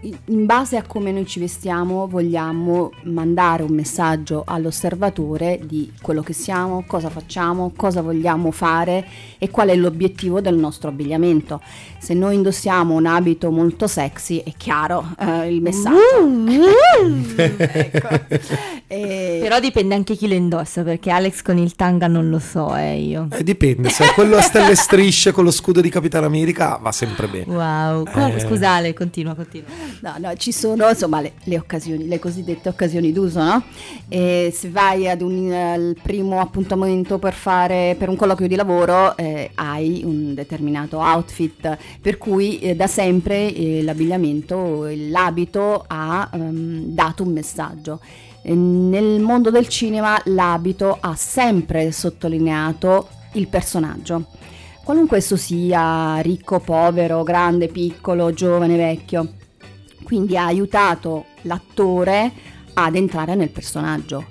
[0.00, 6.32] In base a come noi ci vestiamo vogliamo mandare un messaggio all'osservatore di quello che
[6.32, 9.04] siamo, cosa facciamo, cosa vogliamo fare
[9.38, 11.60] e qual è l'obiettivo del nostro abbigliamento.
[11.98, 15.96] Se noi indossiamo un abito molto sexy è chiaro eh, il messaggio.
[17.36, 18.08] ecco.
[18.90, 22.74] E- Però dipende anche chi lo indossa, perché Alex con il tanga non lo so,
[22.74, 23.28] eh, io.
[23.32, 26.78] Eh, dipende, se è quello a stelle e strisce con lo scudo di Capitano America
[26.80, 27.52] va sempre bene.
[27.52, 28.40] Wow, Eh.
[28.40, 29.68] scusa Ale, continua, continua.
[30.00, 33.62] No, no, ci sono insomma le, le occasioni, le cosiddette occasioni d'uso, no?
[34.08, 38.54] E se vai ad un eh, al primo appuntamento per fare per un colloquio di
[38.54, 45.84] lavoro eh, hai un determinato outfit, per cui eh, da sempre eh, l'abbigliamento, eh, l'abito
[45.86, 48.00] ha ehm, dato un messaggio.
[48.42, 54.26] E nel mondo del cinema l'abito ha sempre sottolineato il personaggio.
[54.84, 59.32] Qualunque esso sia, ricco, povero, grande, piccolo, giovane, vecchio
[60.08, 62.32] quindi ha aiutato l'attore
[62.72, 64.24] ad entrare nel personaggio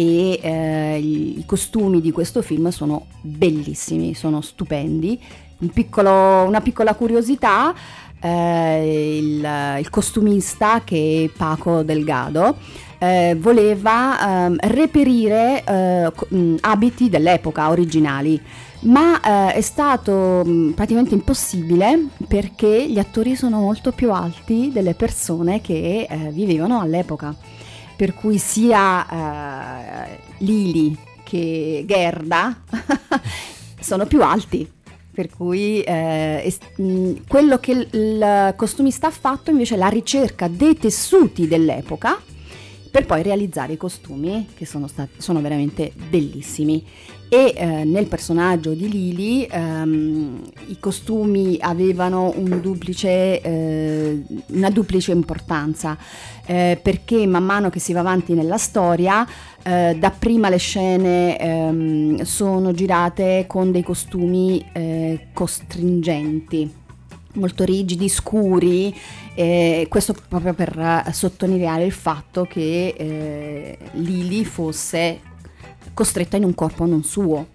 [0.00, 5.20] e eh, i costumi di questo film sono bellissimi, sono stupendi.
[5.58, 7.74] Un piccolo- una piccola curiosità,
[8.18, 12.56] eh, il, il costumista che è Paco Delgado
[12.98, 16.12] eh, voleva ehm, reperire eh,
[16.60, 18.40] abiti dell'epoca originali
[18.82, 20.42] ma eh, è stato
[20.74, 27.34] praticamente impossibile perché gli attori sono molto più alti delle persone che eh, vivevano all'epoca.
[28.00, 32.62] Per cui sia eh, Lili che Gerda
[33.78, 34.66] sono più alti.
[35.12, 39.88] Per cui eh, es- mh, quello che il, il costumista ha fatto invece è la
[39.88, 42.18] ricerca dei tessuti dell'epoca
[42.90, 46.82] per poi realizzare i costumi che sono, stati, sono veramente bellissimi.
[47.32, 55.12] E eh, nel personaggio di Lily ehm, i costumi avevano un duplice, eh, una duplice
[55.12, 55.96] importanza
[56.44, 59.24] eh, perché man mano che si va avanti nella storia
[59.62, 66.78] eh, dapprima le scene ehm, sono girate con dei costumi eh, costringenti
[67.34, 68.92] molto rigidi, scuri,
[69.34, 75.20] eh, questo proprio per eh, sottolineare il fatto che eh, Lily fosse
[75.94, 77.48] costretta in un corpo non suo.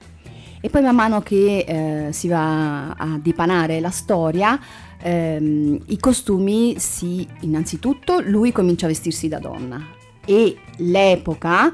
[0.61, 4.59] E poi man mano che eh, si va a dipanare la storia,
[4.99, 9.79] ehm, i costumi si, innanzitutto lui comincia a vestirsi da donna
[10.25, 11.71] e l'epoca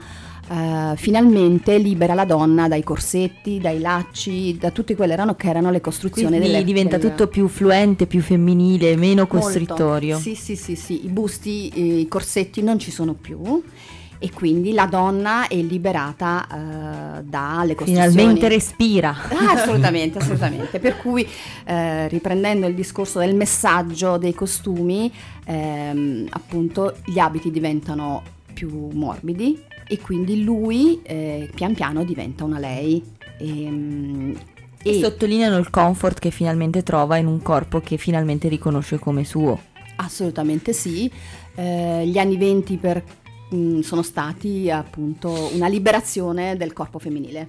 [0.52, 5.72] eh, finalmente libera la donna dai corsetti, dai lacci, da tutte quelle erano, che erano
[5.72, 9.38] le costruzioni Quindi delle diventa del- tutto più fluente, più femminile, meno Molto.
[9.38, 10.18] costrittorio.
[10.20, 13.64] Sì, sì, sì, sì, i busti, i corsetti non ci sono più
[14.24, 18.10] e quindi la donna è liberata eh, dalle costruzioni.
[18.12, 19.10] Finalmente respira.
[19.30, 20.78] Ah, assolutamente, assolutamente.
[20.80, 21.28] Per cui,
[21.66, 25.12] eh, riprendendo il discorso del messaggio dei costumi,
[25.46, 28.22] ehm, appunto gli abiti diventano
[28.54, 33.04] più morbidi e quindi lui eh, pian piano diventa una lei.
[33.40, 34.36] Ehm,
[34.84, 39.24] E e sottolineano il comfort che finalmente trova in un corpo che finalmente riconosce come
[39.24, 39.60] suo.
[39.96, 41.10] assolutamente sì.
[41.56, 43.04] Eh, gli anni 20 per-
[43.52, 47.48] mh, sono stati appunto una liberazione del corpo femminile.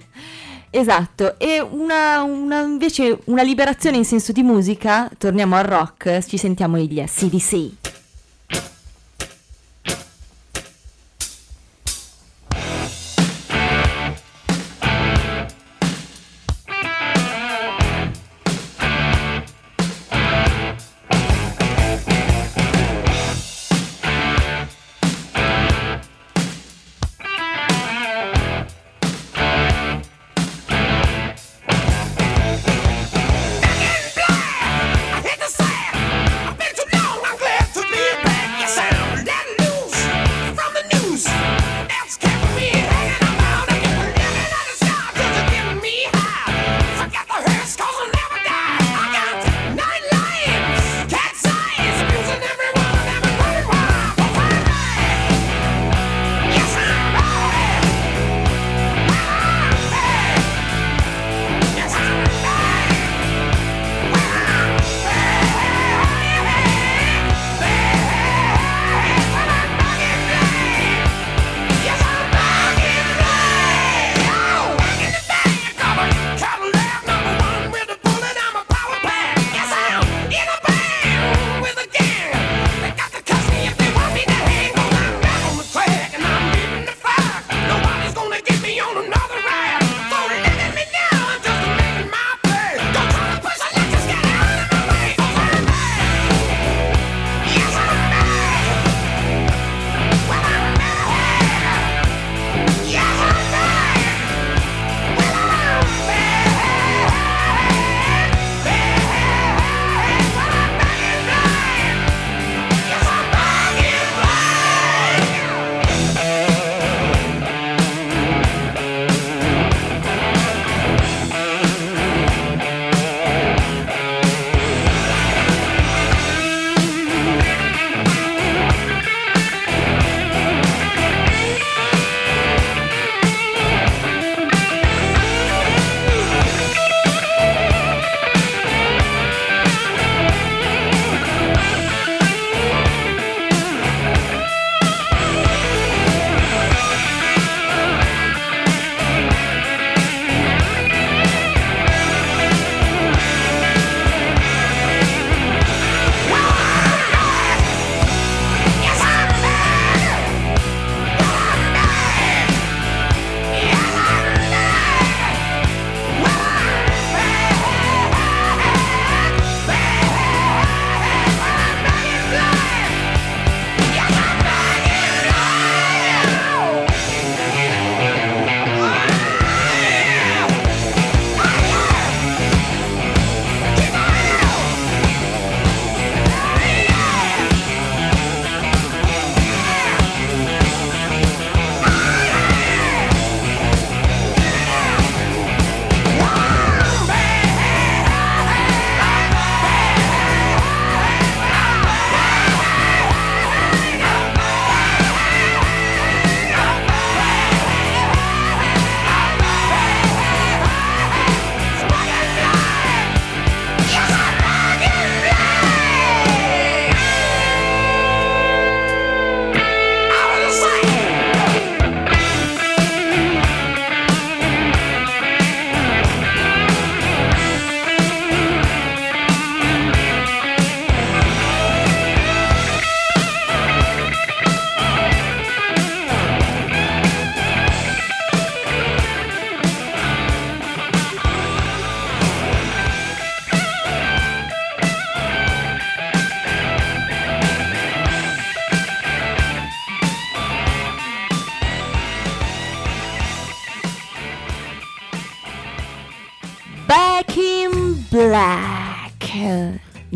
[0.69, 6.37] Esatto, e una, una- invece una liberazione in senso di musica, torniamo al rock, ci
[6.37, 7.71] sentiamo gli SDC.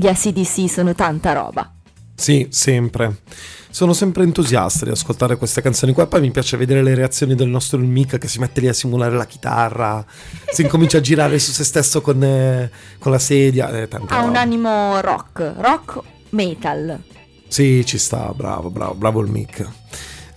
[0.07, 1.69] Gli ACDC sono tanta roba.
[2.15, 3.17] Sì, sempre.
[3.69, 6.07] Sono sempre entusiasta di ascoltare queste canzoni qua.
[6.07, 9.17] Poi mi piace vedere le reazioni del nostro Mica che si mette lì a simulare
[9.17, 10.05] la chitarra,
[10.49, 13.69] si incomincia a girare su se stesso con, eh, con la sedia.
[13.69, 14.39] eh, Ha un roba.
[14.39, 15.99] animo rock, rock
[16.29, 17.03] metal.
[17.49, 19.67] Sì, ci sta, bravo, bravo, bravo il Mick.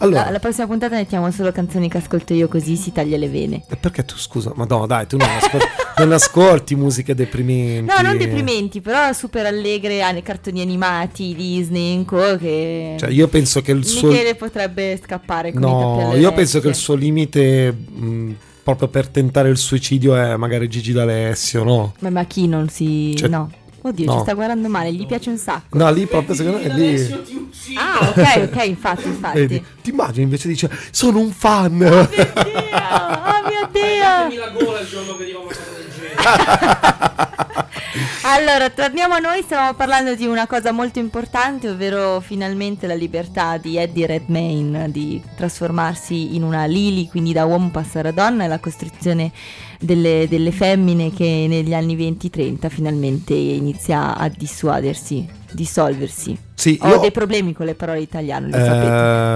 [0.03, 3.29] Allora, La, la prossima puntata mettiamo solo canzoni che ascolto io così si taglia le
[3.29, 3.63] vene.
[3.69, 4.53] e perché tu scusa?
[4.55, 5.67] Ma no, dai, tu non ascolti,
[5.99, 7.93] non ascolti musiche deprimenti.
[7.95, 13.11] No, non deprimenti, però super allegre, ah, nei cartoni animati, Disney, in co, che Cioè,
[13.11, 14.09] io penso che il suo.
[14.11, 17.71] Michele potrebbe scappare con No, io penso che il suo limite.
[17.73, 21.95] mh, proprio per tentare il suicidio è magari Gigi D'Alessio, no?
[21.99, 23.15] Beh, ma chi non si...
[23.17, 23.51] Cioè- no.
[23.83, 24.13] Oddio, no.
[24.13, 25.79] ci sta guardando male, gli piace un sacco.
[25.79, 27.29] No, lì proprio secondo me è lì.
[27.77, 29.39] Ah, ok, ok, infatti, infatti.
[29.39, 31.79] Vedi, ti immagini invece dice sono un fan.
[31.79, 34.41] Dio, oh mio Dio.
[34.41, 36.99] la gola il giorno che dirò una cosa del genere.
[38.23, 43.57] Allora, torniamo a noi, stavamo parlando di una cosa molto importante, ovvero finalmente la libertà
[43.57, 48.49] di Eddie Redmayne di trasformarsi in una Lily, quindi da uomo passare a donna, e
[48.49, 49.33] la costruzione
[49.81, 56.49] delle, delle femmine che negli anni 20-30 finalmente inizia a dissuadersi, dissolversi.
[56.61, 58.51] Sì, Ho dei problemi con le parole italiane,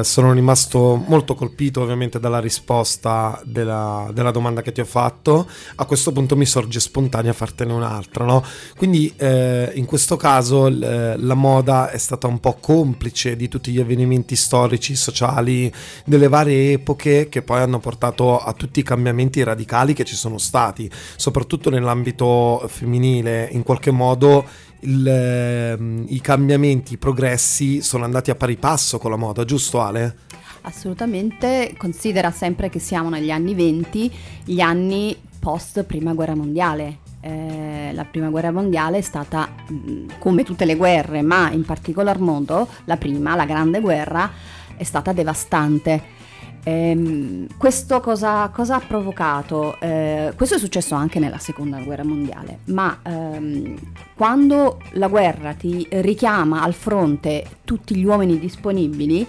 [0.00, 5.48] eh, sono rimasto molto colpito ovviamente dalla risposta della, della domanda che ti ho fatto.
[5.76, 8.44] A questo punto mi sorge spontanea fartene un'altra, no?
[8.76, 13.72] Quindi eh, in questo caso l- la moda è stata un po' complice di tutti
[13.72, 15.72] gli avvenimenti storici, sociali
[16.04, 20.36] delle varie epoche che poi hanno portato a tutti i cambiamenti radicali che ci sono
[20.36, 23.48] stati, soprattutto nell'ambito femminile.
[23.52, 24.44] In qualche modo
[24.85, 29.80] il, ehm, i cambiamenti, i progressi sono andati a pari passo con la moda, giusto
[29.80, 30.16] Ale?
[30.62, 34.12] Assolutamente, considera sempre che siamo negli anni 20,
[34.45, 36.99] gli anni post prima guerra mondiale.
[37.20, 42.18] Eh, la prima guerra mondiale è stata, mh, come tutte le guerre, ma in particolar
[42.18, 44.30] modo la prima, la grande guerra,
[44.76, 46.22] è stata devastante.
[46.64, 49.78] Ehm, questo cosa, cosa ha provocato?
[49.80, 53.76] Eh, questo è successo anche nella seconda guerra mondiale, ma ehm,
[54.14, 59.26] quando la guerra ti richiama al fronte tutti gli uomini disponibili,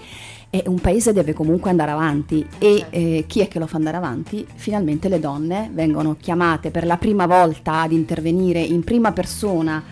[0.55, 3.97] e un paese deve comunque andare avanti e eh, chi è che lo fa andare
[3.97, 4.47] avanti?
[4.55, 9.83] Finalmente le donne vengono chiamate per la prima volta ad intervenire in prima persona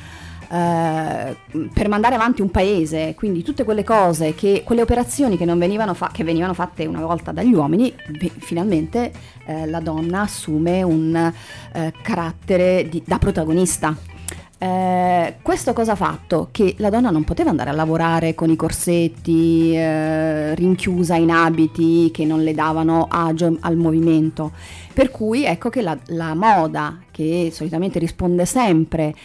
[0.53, 1.35] eh,
[1.73, 5.95] per mandare avanti un paese, quindi tutte quelle cose, che, quelle operazioni che, non venivano,
[5.95, 9.11] fa- che venivano fatte una volta dagli uomini, beh, finalmente
[9.47, 11.33] eh, la donna assume un
[11.73, 13.97] eh, carattere di- da protagonista.
[14.59, 16.49] Eh, questo cosa ha fatto?
[16.51, 22.11] Che la donna non poteva andare a lavorare con i corsetti, eh, rinchiusa in abiti
[22.13, 24.51] che non le davano agio al movimento.
[24.93, 29.15] Per cui ecco che la, la moda, che solitamente risponde sempre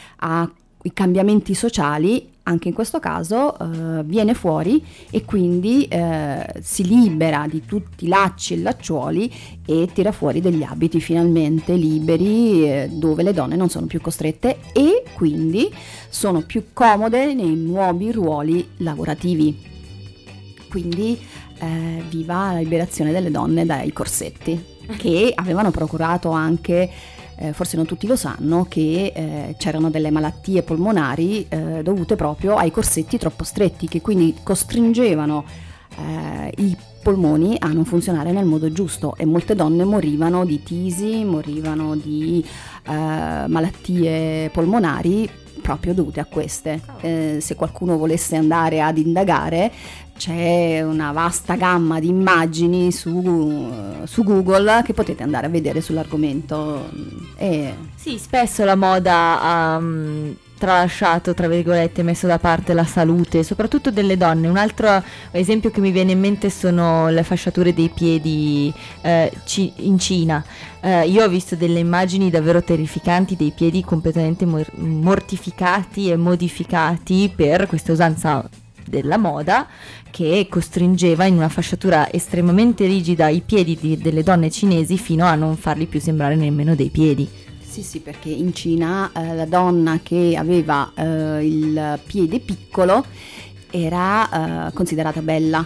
[0.89, 7.47] ai cambiamenti sociali, anche in questo caso eh, viene fuori e quindi eh, si libera
[7.49, 9.31] di tutti i lacci e lacciuoli
[9.67, 14.61] e tira fuori degli abiti finalmente liberi eh, dove le donne non sono più costrette
[14.73, 15.71] e quindi
[16.09, 19.67] sono più comode nei nuovi ruoli lavorativi.
[20.71, 21.19] Quindi
[21.59, 26.91] eh, viva la liberazione delle donne dai corsetti che avevano procurato anche
[27.39, 32.57] eh, forse non tutti lo sanno, che eh, c'erano delle malattie polmonari eh, dovute proprio
[32.57, 35.45] ai corsetti troppo stretti, che quindi costringevano
[35.97, 41.25] eh, i polmoni a non funzionare nel modo giusto e molte donne morivano di tisi,
[41.25, 42.45] morivano di
[42.87, 42.93] eh,
[43.47, 45.29] malattie polmonari
[45.61, 46.81] proprio dovute a queste.
[47.01, 49.71] Eh, se qualcuno volesse andare ad indagare,
[50.19, 53.73] c'è una vasta gamma di immagini su,
[54.05, 56.91] su Google che potete andare a vedere sull'argomento.
[57.37, 63.43] E Sì, spesso la moda ha mm, tralasciato, tra virgolette, messo da parte la salute,
[63.45, 64.49] soprattutto delle donne.
[64.49, 69.73] Un altro esempio che mi viene in mente sono le fasciature dei piedi eh, ci-
[69.77, 70.45] in Cina.
[70.81, 77.33] Eh, io ho visto delle immagini davvero terrificanti dei piedi completamente mor- mortificati e modificati
[77.35, 78.47] per questa usanza
[78.89, 79.67] della moda
[80.11, 85.35] che costringeva in una fasciatura estremamente rigida i piedi di- delle donne cinesi fino a
[85.35, 87.29] non farli più sembrare nemmeno dei piedi.
[87.61, 93.05] Sì, sì, perché in Cina eh, la donna che aveva eh, il piede piccolo
[93.71, 95.65] era eh, considerata bella,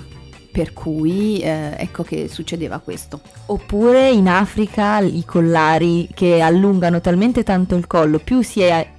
[0.50, 3.20] per cui eh, ecco che succedeva questo.
[3.46, 8.90] Oppure in Africa i collari che allungano talmente tanto il collo, più si, è-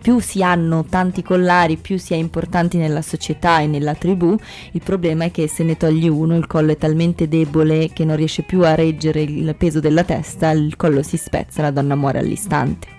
[0.00, 4.36] più si hanno tanti collari, più si è importanti nella società e nella tribù,
[4.72, 8.16] il problema è che se ne togli uno il collo è talmente debole che non
[8.16, 12.18] riesce più a reggere il peso della testa, il collo si spezza, la donna muore
[12.18, 12.98] all'istante.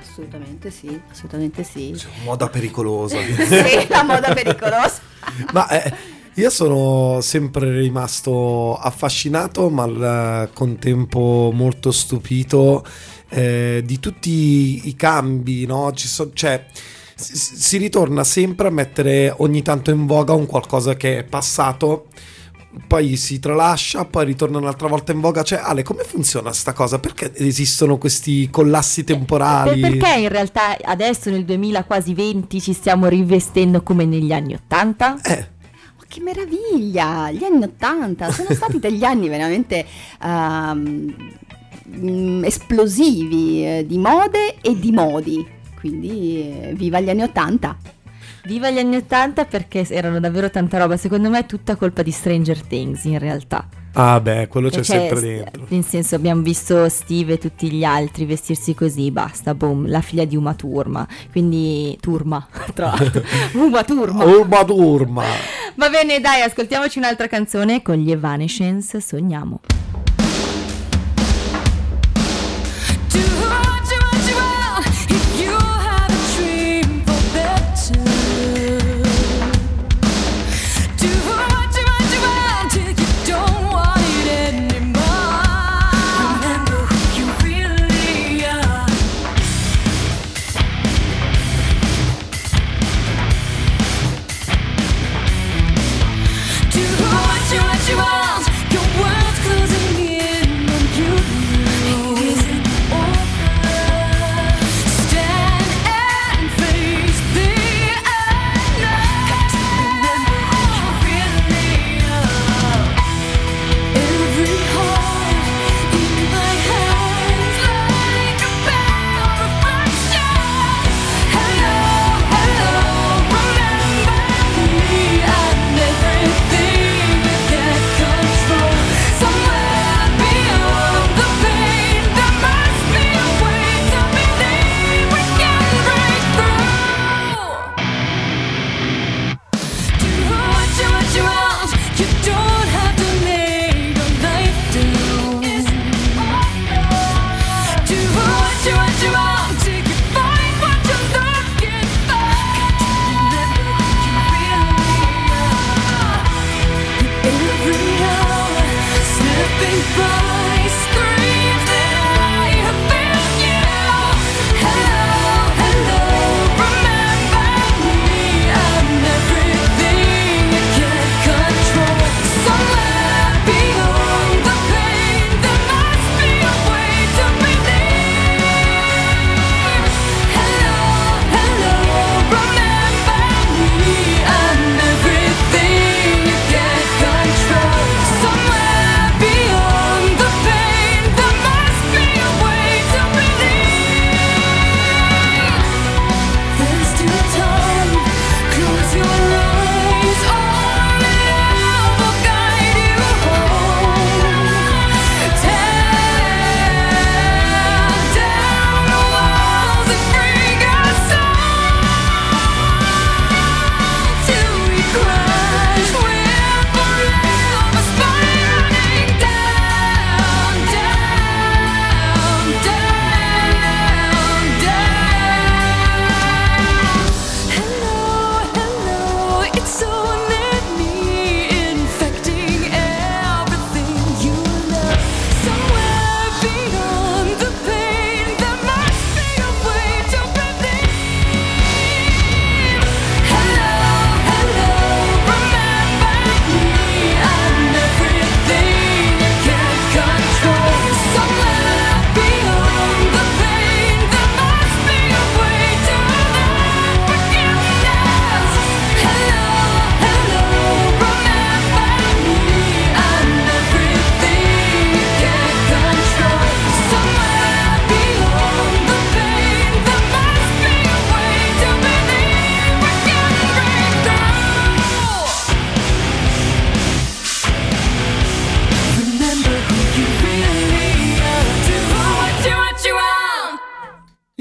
[0.00, 1.94] Assolutamente sì, assolutamente sì.
[1.96, 3.18] Cioè, moda pericolosa.
[3.22, 5.00] sì, la moda pericolosa.
[5.52, 5.92] Ma eh,
[6.34, 12.84] io sono sempre rimasto affascinato, ma al contempo molto stupito
[13.30, 15.92] eh, di tutti i cambi, no?
[15.94, 16.64] So, cioè,
[17.14, 22.06] si, ritorna sempre a mettere ogni tanto in voga un qualcosa che è passato
[22.86, 25.42] poi si tralascia, poi ritorna un'altra volta in voga.
[25.42, 26.98] Cioè, Ale, come funziona questa cosa?
[26.98, 29.80] Perché esistono questi collassi eh, temporali?
[29.80, 35.20] Perché in realtà adesso nel 2000 quasi 20 ci stiamo rivestendo come negli anni 80?
[35.22, 35.48] Eh
[35.98, 37.30] oh, che meraviglia!
[37.30, 39.84] Gli anni 80 sono stati degli anni veramente
[40.22, 41.14] um,
[41.88, 45.46] mh, esplosivi eh, di mode e di modi.
[45.78, 47.76] Quindi eh, viva gli anni Ottanta!
[48.44, 50.96] Viva gli anni Ottanta perché erano davvero tanta roba.
[50.96, 53.68] Secondo me è tutta colpa di Stranger Things in realtà.
[53.92, 55.66] Ah beh, quello c'è, c'è sempre dentro.
[55.68, 60.24] Nel senso abbiamo visto Steve e tutti gli altri vestirsi così, basta, boom, la figlia
[60.24, 61.06] di Uma Turma.
[61.30, 63.22] Quindi Turma, tra l'altro.
[63.58, 64.24] Uma Turma.
[64.24, 65.24] Uma Turma.
[65.74, 69.60] Va bene, dai, ascoltiamoci un'altra canzone con gli Evanescence, sogniamo.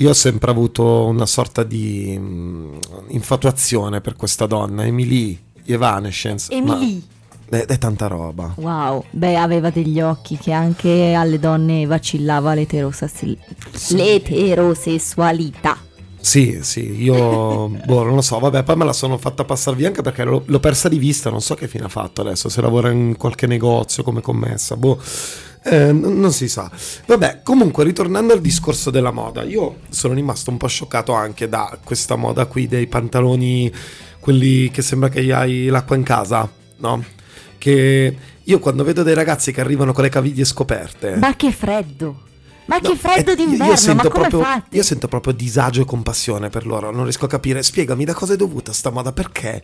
[0.07, 2.79] io ho sempre avuto una sorta di mh,
[3.09, 6.49] infatuazione per questa donna, Emily Evanescence.
[6.49, 7.03] Emily.
[7.49, 8.53] È, è, tanta roba.
[8.55, 13.37] Wow, beh, aveva degli occhi che anche alle donne vacillava sì.
[13.95, 15.77] l'eterosessualità.
[16.19, 19.87] Sì, sì, io boh, non lo so, vabbè, poi me la sono fatta passare via
[19.87, 22.61] anche perché l'ho, l'ho persa di vista, non so che fine ha fatto adesso, se
[22.61, 24.99] lavora in qualche negozio come commessa, boh
[25.69, 26.69] eh, non si sa.
[27.05, 31.77] Vabbè, comunque ritornando al discorso della moda, io sono rimasto un po' scioccato anche da
[31.83, 33.71] questa moda qui dei pantaloni,
[34.19, 37.03] quelli che sembra che hai l'acqua in casa, no?
[37.57, 41.15] Che io quando vedo dei ragazzi che arrivano con le caviglie scoperte...
[41.17, 42.23] Ma che freddo!
[42.65, 44.75] Ma No, che freddo eh, io- d'inverno, io ma sento come proprio, fate?
[44.75, 47.63] Io sento proprio disagio e compassione per loro, non riesco a capire.
[47.63, 49.61] Spiegami da cosa è dovuta sta moda, perché?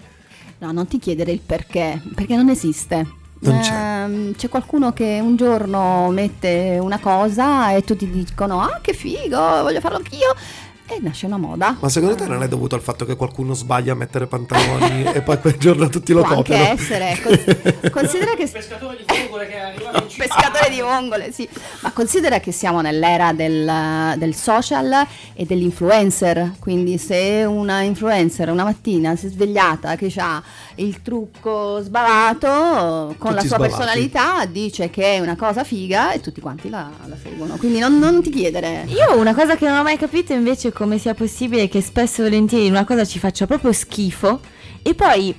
[0.59, 3.21] No, non ti chiedere il perché, perché non esiste.
[3.51, 3.73] Non c'è.
[3.73, 9.37] Ehm, c'è qualcuno che un giorno mette una cosa e tutti dicono ah che figo,
[9.61, 10.35] voglio farlo anch'io
[10.87, 11.77] e nasce una moda.
[11.79, 15.21] Ma secondo te non è dovuto al fatto che qualcuno sbaglia a mettere pantaloni e
[15.21, 16.73] poi quel giorno tutti lo Può anche copiano?
[16.79, 17.19] essere.
[17.23, 20.23] Cons- considera che pescatore di frugole che è arrivato in città.
[20.25, 21.47] pescatore di vongole, sì.
[21.81, 26.53] Ma considera che siamo nell'era del, del social e dell'influencer.
[26.59, 30.41] Quindi, se una influencer una mattina si è svegliata che ha
[30.75, 33.69] il trucco sbavato con la Tutti sua sbavati.
[33.69, 37.55] personalità, dice che è una cosa figa e tutti quanti la, la seguono.
[37.57, 38.83] Quindi, non, non ti chiedere.
[38.87, 42.25] Io una cosa che non ho mai capito invece come sia possibile che spesso e
[42.25, 44.39] volentieri una cosa ci faccia proprio schifo
[44.81, 45.33] e poi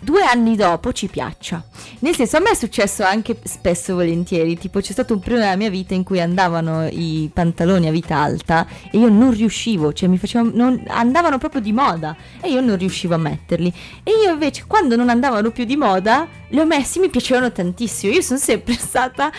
[0.00, 1.62] due anni dopo ci piaccia.
[2.00, 5.42] Nel senso, a me è successo anche spesso e volentieri, tipo c'è stato un periodo
[5.42, 9.92] nella mia vita in cui andavano i pantaloni a vita alta e io non riuscivo,
[9.92, 13.72] cioè mi facevano, non- andavano proprio di moda e io non riuscivo a metterli.
[14.02, 18.12] E io invece quando non andavano più di moda, li ho messi, mi piacevano tantissimo.
[18.12, 19.30] Io sono sempre stata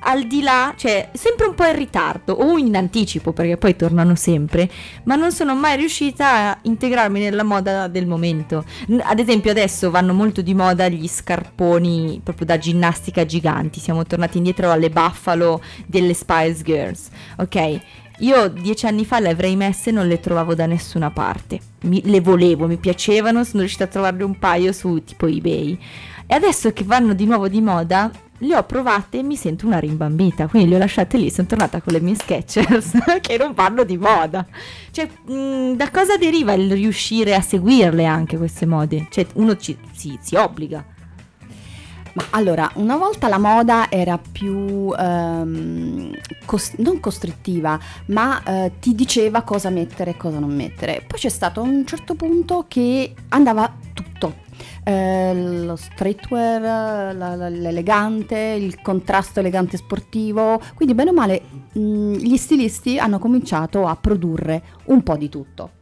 [0.00, 4.14] al di là, cioè sempre un po' in ritardo o in anticipo perché poi tornano
[4.14, 4.68] sempre,
[5.04, 8.64] ma non sono mai riuscita a integrarmi nella moda del momento.
[9.02, 14.38] Ad esempio adesso vanno molto di moda gli scarponi proprio da ginnastica giganti, siamo tornati
[14.38, 17.80] indietro alle Buffalo delle Spice Girls, ok?
[18.20, 21.60] Io dieci anni fa le avrei messe e non le trovavo da nessuna parte.
[21.82, 25.78] Mi- le volevo, mi piacevano, sono riuscita a trovarne un paio su tipo eBay.
[26.26, 29.78] E adesso che vanno di nuovo di moda, le ho provate e mi sento una
[29.78, 30.46] rimbambita.
[30.46, 33.96] Quindi le ho lasciate lì, sono tornata con le mie Skechers che non vanno di
[33.96, 34.46] moda.
[34.90, 39.06] Cioè, mh, da cosa deriva il riuscire a seguirle anche queste mode?
[39.10, 40.84] Cioè, uno ci, si, si obbliga.
[42.18, 46.10] Ma allora, una volta la moda era più ehm,
[46.46, 51.04] cos- non costrittiva, ma eh, ti diceva cosa mettere e cosa non mettere.
[51.06, 54.46] Poi c'è stato un certo punto che andava tutto.
[54.88, 56.62] Eh, lo streetwear,
[57.14, 61.42] la- la- l'elegante, il contrasto elegante sportivo, quindi bene o male
[61.74, 65.72] mh, gli stilisti hanno cominciato a produrre un po' di tutto.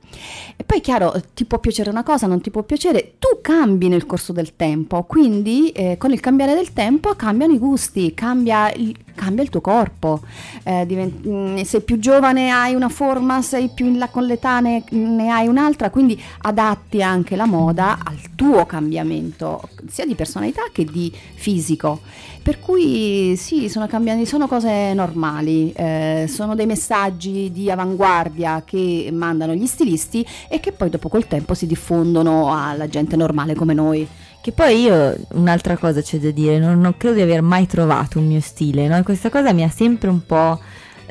[0.56, 4.06] E poi chiaro, ti può piacere una cosa, non ti può piacere, tu cambi nel
[4.06, 8.96] corso del tempo, quindi eh, con il cambiare del tempo cambiano i gusti, cambia il,
[9.14, 10.20] cambia il tuo corpo,
[10.64, 14.58] Eh, diven- mm, sei più giovane hai una forma, sei più in là con l'età
[14.60, 20.62] ne, ne hai un'altra, quindi adatti anche la moda al tuo cambiamento, sia di personalità
[20.72, 22.00] che di fisico.
[22.46, 29.08] Per cui sì, sono cambiati, sono cose normali, eh, sono dei messaggi di avanguardia che
[29.12, 33.74] mandano gli stilisti e che poi dopo col tempo si diffondono alla gente normale come
[33.74, 34.06] noi.
[34.40, 38.20] Che poi io, un'altra cosa c'è da dire, non, non credo di aver mai trovato
[38.20, 39.02] un mio stile, no?
[39.02, 40.60] Questa cosa mi ha sempre un po'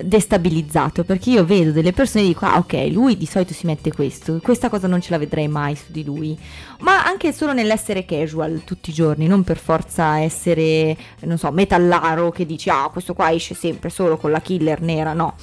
[0.02, 3.92] destabilizzato perché io vedo delle persone e dico ah ok lui di solito si mette
[3.94, 6.38] questo questa cosa non ce la vedrei mai su di lui.
[6.80, 12.32] Ma anche solo nell'essere casual tutti i giorni non per forza essere non so metallaro
[12.32, 15.36] che dici ah questo qua esce sempre solo con la killer nera no.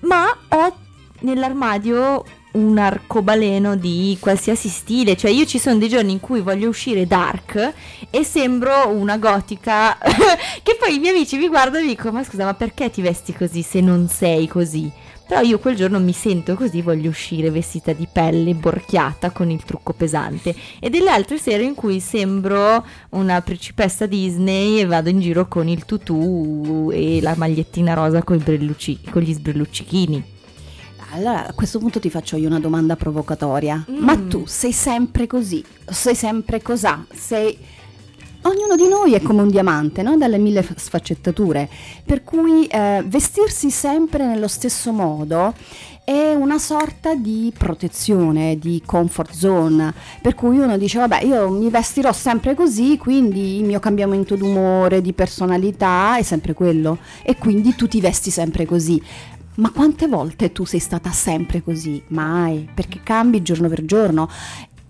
[0.00, 0.76] Ma ho
[1.20, 6.68] nell'armadio un arcobaleno di qualsiasi stile, cioè io ci sono dei giorni in cui voglio
[6.68, 7.72] uscire dark
[8.10, 9.96] e sembro una gotica
[10.62, 13.32] che poi i miei amici mi guardano e dicono ma scusa ma perché ti vesti
[13.32, 14.90] così se non sei così?
[15.32, 19.62] Però io quel giorno mi sento così, voglio uscire vestita di pelle, borchiata, con il
[19.64, 20.54] trucco pesante.
[20.78, 25.68] E delle altre sere in cui sembro una principessa Disney e vado in giro con
[25.68, 30.31] il tutù e la magliettina rosa con, con gli sbrilluccichini.
[31.14, 33.84] Allora a questo punto ti faccio io una domanda provocatoria.
[33.90, 33.98] Mm.
[33.98, 35.62] Ma tu sei sempre così?
[35.84, 37.04] Sei sempre cosà?
[37.12, 37.58] Sei...
[38.44, 40.16] Ognuno di noi è come un diamante, no?
[40.16, 41.68] dalle mille sfaccettature,
[42.04, 45.54] per cui eh, vestirsi sempre nello stesso modo
[46.04, 51.70] è una sorta di protezione, di comfort zone, per cui uno dice vabbè io mi
[51.70, 57.76] vestirò sempre così, quindi il mio cambiamento d'umore, di personalità è sempre quello e quindi
[57.76, 59.00] tu ti vesti sempre così.
[59.62, 62.02] Ma quante volte tu sei stata sempre così?
[62.08, 64.28] Mai, perché cambi giorno per giorno.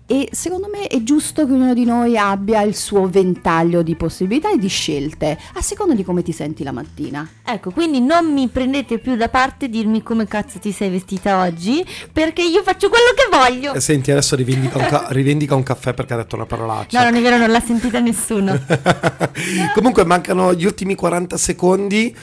[0.07, 4.51] e secondo me è giusto che ognuno di noi abbia il suo ventaglio di possibilità
[4.51, 7.27] e di scelte, a seconda di come ti senti la mattina.
[7.43, 11.41] Ecco, quindi non mi prendete più da parte e dirmi come cazzo ti sei vestita
[11.41, 13.73] oggi, perché io faccio quello che voglio.
[13.75, 16.97] Eh, Senti, adesso rivendica un, ca- rivendica un caffè perché ha detto una parolaccia.
[16.97, 18.59] No, non è vero, non l'ha sentita nessuno.
[19.75, 22.15] Comunque mancano gli ultimi 40 secondi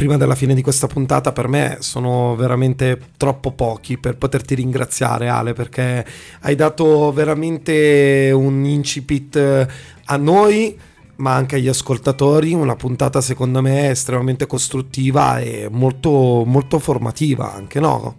[0.00, 5.28] prima della fine di questa puntata per me sono veramente troppo pochi per poterti ringraziare
[5.28, 6.06] Ale perché
[6.40, 9.68] hai dato veramente un incipit eh,
[10.06, 10.74] a noi
[11.16, 17.78] ma anche agli ascoltatori una puntata secondo me estremamente costruttiva e molto, molto formativa anche
[17.78, 18.16] no?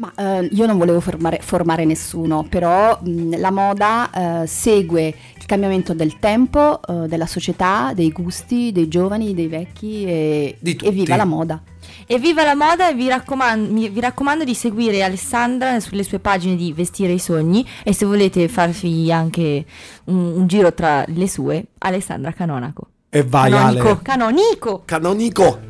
[0.00, 5.44] Ma eh, io non volevo formare, formare nessuno, però mh, la moda eh, segue il
[5.44, 10.90] cambiamento del tempo, eh, della società, dei gusti, dei giovani, dei vecchi e, Di e
[10.90, 11.62] viva la moda.
[12.06, 16.56] Evviva la moda e vi raccomando, mi- vi raccomando di seguire Alessandra sulle sue pagine
[16.56, 19.66] di Vestire i Sogni e se volete farvi anche
[20.04, 22.88] un, un giro tra le sue, Alessandra Canonaco.
[23.10, 24.82] E vai Canonico, Ale canonico!
[24.86, 25.69] Canonico